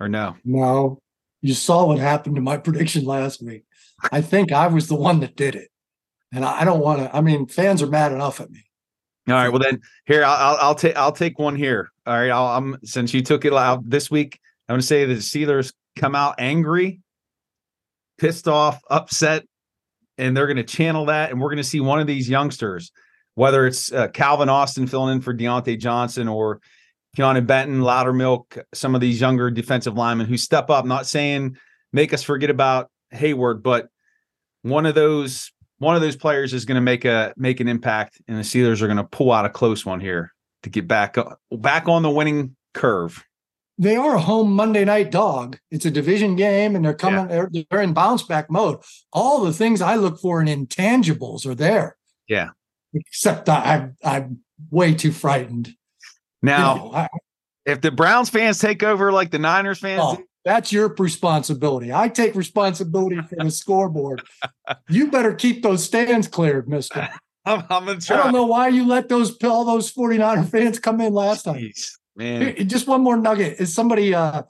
or 0.00 0.08
no? 0.08 0.36
No, 0.44 1.00
you 1.42 1.54
saw 1.54 1.86
what 1.86 1.98
happened 1.98 2.36
to 2.36 2.42
my 2.42 2.56
prediction 2.56 3.04
last 3.04 3.42
week. 3.42 3.64
I 4.12 4.20
think 4.20 4.52
I 4.52 4.66
was 4.66 4.88
the 4.88 4.94
one 4.94 5.20
that 5.20 5.36
did 5.36 5.54
it. 5.54 5.70
And 6.32 6.44
I 6.44 6.60
I 6.60 6.64
don't 6.64 6.80
want 6.80 7.00
to, 7.00 7.14
I 7.14 7.20
mean, 7.20 7.46
fans 7.46 7.82
are 7.82 7.86
mad 7.86 8.12
enough 8.12 8.40
at 8.40 8.50
me. 8.50 8.64
All 9.28 9.34
right, 9.34 9.48
well 9.48 9.60
then 9.60 9.80
here 10.04 10.24
I'll 10.24 10.36
I'll, 10.36 10.56
I'll 10.60 10.74
take 10.74 10.96
I'll 10.96 11.12
take 11.12 11.38
one 11.38 11.56
here. 11.56 11.90
All 12.06 12.14
right, 12.14 12.30
I'll, 12.30 12.46
I'm 12.46 12.78
since 12.84 13.12
you 13.14 13.22
took 13.22 13.44
it 13.44 13.52
out 13.52 13.88
this 13.88 14.10
week, 14.10 14.38
I'm 14.68 14.74
going 14.74 14.80
to 14.80 14.86
say 14.86 15.04
the 15.04 15.14
Steelers 15.14 15.72
come 15.96 16.14
out 16.14 16.36
angry, 16.38 17.00
pissed 18.18 18.48
off, 18.48 18.80
upset, 18.90 19.44
and 20.18 20.36
they're 20.36 20.46
going 20.46 20.56
to 20.58 20.64
channel 20.64 21.06
that, 21.06 21.30
and 21.30 21.40
we're 21.40 21.48
going 21.48 21.56
to 21.58 21.64
see 21.64 21.80
one 21.80 22.00
of 22.00 22.06
these 22.06 22.28
youngsters, 22.28 22.92
whether 23.34 23.66
it's 23.66 23.92
uh, 23.92 24.08
Calvin 24.08 24.48
Austin 24.48 24.86
filling 24.86 25.16
in 25.16 25.20
for 25.20 25.34
Diontae 25.34 25.78
Johnson 25.78 26.28
or 26.28 26.60
Keanu 27.16 27.46
Benton, 27.46 27.80
Loudermilk, 27.80 28.62
some 28.74 28.94
of 28.94 29.00
these 29.00 29.20
younger 29.20 29.50
defensive 29.50 29.94
linemen 29.94 30.26
who 30.26 30.36
step 30.36 30.68
up. 30.70 30.84
Not 30.84 31.06
saying 31.06 31.56
make 31.92 32.12
us 32.12 32.22
forget 32.22 32.50
about 32.50 32.90
Heyward, 33.14 33.62
but 33.62 33.88
one 34.62 34.86
of 34.86 34.94
those 34.94 35.50
one 35.78 35.94
of 35.94 36.02
those 36.02 36.16
players 36.16 36.52
is 36.52 36.64
going 36.64 36.76
to 36.76 36.80
make 36.82 37.04
a 37.04 37.32
make 37.36 37.60
an 37.60 37.68
impact, 37.68 38.20
and 38.28 38.36
the 38.36 38.42
Steelers 38.42 38.82
are 38.82 38.86
going 38.86 38.98
to 38.98 39.04
pull 39.04 39.32
out 39.32 39.46
a 39.46 39.50
close 39.50 39.86
one 39.86 40.00
here 40.00 40.32
to 40.62 40.70
get 40.70 40.86
back 40.86 41.16
uh, 41.16 41.34
back 41.52 41.88
on 41.88 42.02
the 42.02 42.10
winning 42.10 42.56
curve. 42.74 43.24
they 43.78 43.96
are 43.96 44.16
a 44.16 44.20
home 44.20 44.52
Monday 44.52 44.84
night 44.84 45.10
dog. 45.10 45.58
It's 45.70 45.86
a 45.86 45.90
division 45.90 46.36
game, 46.36 46.76
and 46.76 46.84
they're 46.84 46.94
coming. 46.94 47.28
They're, 47.28 47.50
they're 47.70 47.82
in 47.82 47.94
bounce 47.94 48.22
back 48.22 48.50
mode. 48.50 48.80
All 49.12 49.42
the 49.42 49.52
things 49.52 49.80
I 49.80 49.96
look 49.96 50.18
for 50.20 50.42
in 50.42 50.48
intangibles 50.48 51.46
are 51.46 51.54
there. 51.54 51.96
Yeah. 52.28 52.50
Except 52.92 53.48
I, 53.48 53.62
I'm 53.62 53.96
I'm 54.04 54.38
way 54.70 54.94
too 54.94 55.12
frightened. 55.12 55.74
Now, 56.42 56.90
I- 56.92 57.08
if 57.64 57.80
the 57.80 57.90
Browns 57.90 58.30
fans 58.30 58.58
take 58.58 58.82
over 58.82 59.10
like 59.12 59.30
the 59.30 59.38
Niners 59.38 59.80
fans, 59.80 60.02
oh, 60.04 60.18
that's 60.44 60.72
your 60.72 60.94
responsibility. 60.94 61.92
I 61.92 62.08
take 62.08 62.34
responsibility 62.36 63.20
for 63.28 63.36
the 63.44 63.50
scoreboard. 63.50 64.22
You 64.88 65.10
better 65.10 65.34
keep 65.34 65.62
those 65.62 65.82
stands 65.84 66.28
cleared, 66.28 66.68
Mister. 66.68 67.08
I'm, 67.44 67.60
I'm 67.70 67.86
gonna 67.86 67.98
I 68.10 68.16
don't 68.16 68.32
know 68.32 68.46
why 68.46 68.68
you 68.68 68.86
let 68.86 69.08
those 69.08 69.36
all 69.44 69.64
those 69.64 69.92
49er 69.92 70.48
fans 70.50 70.78
come 70.78 71.00
in 71.00 71.12
last 71.12 71.42
time. 71.44 71.56
Jeez, 71.56 71.92
man. 72.16 72.40
Here, 72.56 72.64
Just 72.64 72.88
one 72.88 73.02
more 73.02 73.16
nugget. 73.16 73.60
Is 73.60 73.72
somebody 73.74 74.14
uh 74.14 74.42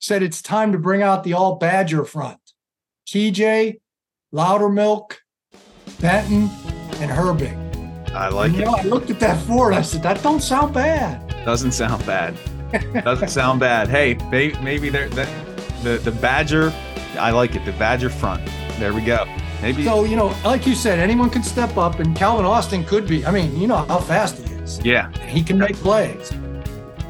said 0.00 0.22
it's 0.24 0.42
time 0.42 0.72
to 0.72 0.78
bring 0.78 1.02
out 1.02 1.22
the 1.24 1.34
all 1.34 1.56
Badger 1.56 2.04
front. 2.04 2.38
TJ, 3.08 3.80
Loudermilk, 4.34 5.16
Benton, 6.00 6.50
and 7.00 7.10
Herbig. 7.10 7.61
I 8.14 8.28
like 8.28 8.52
you 8.52 8.60
it. 8.60 8.64
know, 8.66 8.74
I 8.76 8.82
looked 8.82 9.10
at 9.10 9.18
that 9.20 9.40
four 9.46 9.70
and 9.70 9.78
I 9.78 9.82
said, 9.82 10.02
that 10.02 10.22
don't 10.22 10.40
sound 10.42 10.74
bad. 10.74 11.26
Doesn't 11.44 11.72
sound 11.72 12.04
bad. 12.06 12.36
Doesn't 13.04 13.28
sound 13.28 13.60
bad. 13.60 13.88
Hey, 13.88 14.14
maybe, 14.30 14.56
maybe 14.62 14.88
there 14.88 15.08
the, 15.08 15.28
the 15.82 15.98
the 15.98 16.12
Badger. 16.12 16.72
I 17.18 17.30
like 17.30 17.54
it. 17.54 17.64
The 17.66 17.72
Badger 17.72 18.08
front. 18.10 18.46
There 18.78 18.94
we 18.94 19.02
go. 19.02 19.26
Maybe. 19.60 19.84
So, 19.84 20.04
you 20.04 20.16
know, 20.16 20.34
like 20.44 20.66
you 20.66 20.74
said, 20.74 20.98
anyone 20.98 21.28
can 21.30 21.42
step 21.42 21.76
up 21.76 22.00
and 22.00 22.16
Calvin 22.16 22.46
Austin 22.46 22.84
could 22.84 23.06
be. 23.06 23.24
I 23.26 23.30
mean, 23.30 23.58
you 23.60 23.66
know 23.66 23.76
how 23.84 23.98
fast 24.00 24.38
he 24.38 24.54
is. 24.54 24.80
yeah. 24.84 25.10
He 25.26 25.42
can 25.42 25.58
make 25.58 25.76
plays. 25.76 26.32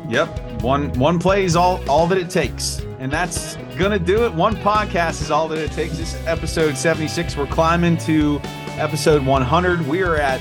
Yep. 0.08 0.62
One 0.62 0.92
one 0.94 1.18
play 1.18 1.44
is 1.44 1.56
all 1.56 1.80
all 1.88 2.06
that 2.08 2.18
it 2.18 2.28
takes. 2.30 2.80
And 2.98 3.10
that's 3.12 3.56
gonna 3.78 3.98
do 3.98 4.24
it. 4.26 4.32
One 4.34 4.56
podcast 4.56 5.22
is 5.22 5.30
all 5.30 5.48
that 5.48 5.58
it 5.58 5.72
takes. 5.72 5.96
This 5.96 6.14
is 6.14 6.26
episode 6.26 6.76
76. 6.76 7.36
We're 7.36 7.46
climbing 7.46 7.96
to 7.98 8.40
episode 8.78 9.24
100. 9.24 9.86
We 9.86 10.02
are 10.02 10.16
at 10.16 10.40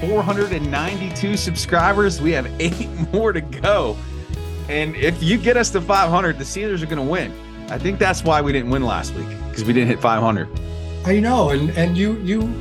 492 0.00 1.36
subscribers. 1.36 2.20
We 2.20 2.32
have 2.32 2.48
eight 2.60 2.88
more 3.12 3.32
to 3.32 3.40
go. 3.40 3.96
And 4.68 4.96
if 4.96 5.22
you 5.22 5.38
get 5.38 5.56
us 5.56 5.70
to 5.70 5.80
500, 5.80 6.38
the 6.38 6.44
Steelers 6.44 6.82
are 6.82 6.86
gonna 6.86 7.02
win. 7.04 7.32
I 7.70 7.78
think 7.78 7.98
that's 7.98 8.22
why 8.24 8.40
we 8.40 8.52
didn't 8.52 8.70
win 8.70 8.82
last 8.84 9.14
week 9.14 9.28
because 9.48 9.64
we 9.64 9.72
didn't 9.72 9.88
hit 9.88 10.00
500. 10.00 10.48
I 11.04 11.20
know, 11.20 11.50
and 11.50 11.70
and 11.70 11.96
you 11.96 12.14
you 12.22 12.52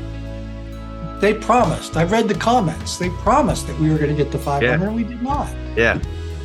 they 1.19 1.33
promised. 1.33 1.95
I 1.97 2.03
read 2.03 2.27
the 2.27 2.35
comments. 2.35 2.97
They 2.97 3.09
promised 3.09 3.67
that 3.67 3.79
we 3.79 3.89
were 3.89 3.97
going 3.97 4.15
to 4.15 4.21
get 4.21 4.31
to 4.33 4.37
500, 4.37 4.65
Yeah. 4.65 4.85
and 4.85 4.95
we 4.95 5.03
did 5.03 5.21
not. 5.21 5.47
Yeah. 5.75 5.99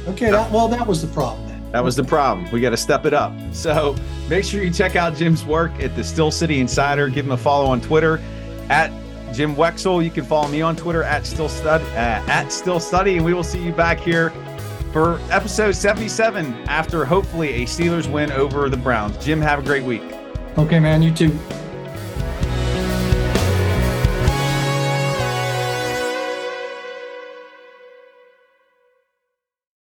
Okay, 0.07 0.31
that, 0.31 0.51
well, 0.51 0.69
that 0.69 0.87
was 0.87 1.03
the 1.03 1.09
problem 1.13 1.47
then. 1.49 1.73
That 1.73 1.83
was 1.85 1.97
the 1.97 2.05
problem. 2.05 2.51
We 2.53 2.61
got 2.61 2.71
to 2.71 2.77
step 2.77 3.05
it 3.05 3.13
up. 3.13 3.33
So 3.53 3.97
make 4.29 4.45
sure 4.45 4.63
you 4.63 4.71
check 4.71 4.95
out 4.97 5.17
Jim's 5.17 5.45
work 5.45 5.73
at 5.81 5.95
the 5.97 6.05
Steel 6.05 6.31
City 6.31 6.61
Insider. 6.61 7.09
Give 7.09 7.27
him 7.27 7.33
a 7.33 7.37
follow 7.37 7.67
on 7.67 7.81
Twitter 7.81 8.21
at 8.71 8.91
Jim 9.33 9.55
Wexell. 9.55 10.05
You 10.05 10.11
can 10.11 10.25
follow 10.25 10.49
me 10.49 10.63
on 10.63 10.77
Twitter 10.77 11.03
at 11.03 11.27
Still 11.27 11.49
Study 11.49 11.85
uh, 11.93 12.23
at 12.27 12.51
Still 12.51 12.81
Study, 12.81 13.17
and 13.17 13.25
we 13.25 13.35
will 13.35 13.45
see 13.45 13.63
you 13.63 13.73
back 13.73 13.99
here 13.99 14.31
for 14.93 15.21
episode 15.31 15.73
77 15.73 16.53
after 16.69 17.05
hopefully 17.05 17.63
a 17.63 17.67
Steelers 17.67 18.11
win 18.11 18.33
over 18.33 18.69
the 18.69 18.77
Browns. 18.77 19.17
Jim, 19.25 19.41
have 19.41 19.61
a 19.61 19.63
great 19.63 19.85
week. 19.85 20.03
Okay, 20.59 20.81
man, 20.81 21.03
you 21.03 21.13
too. 21.13 21.39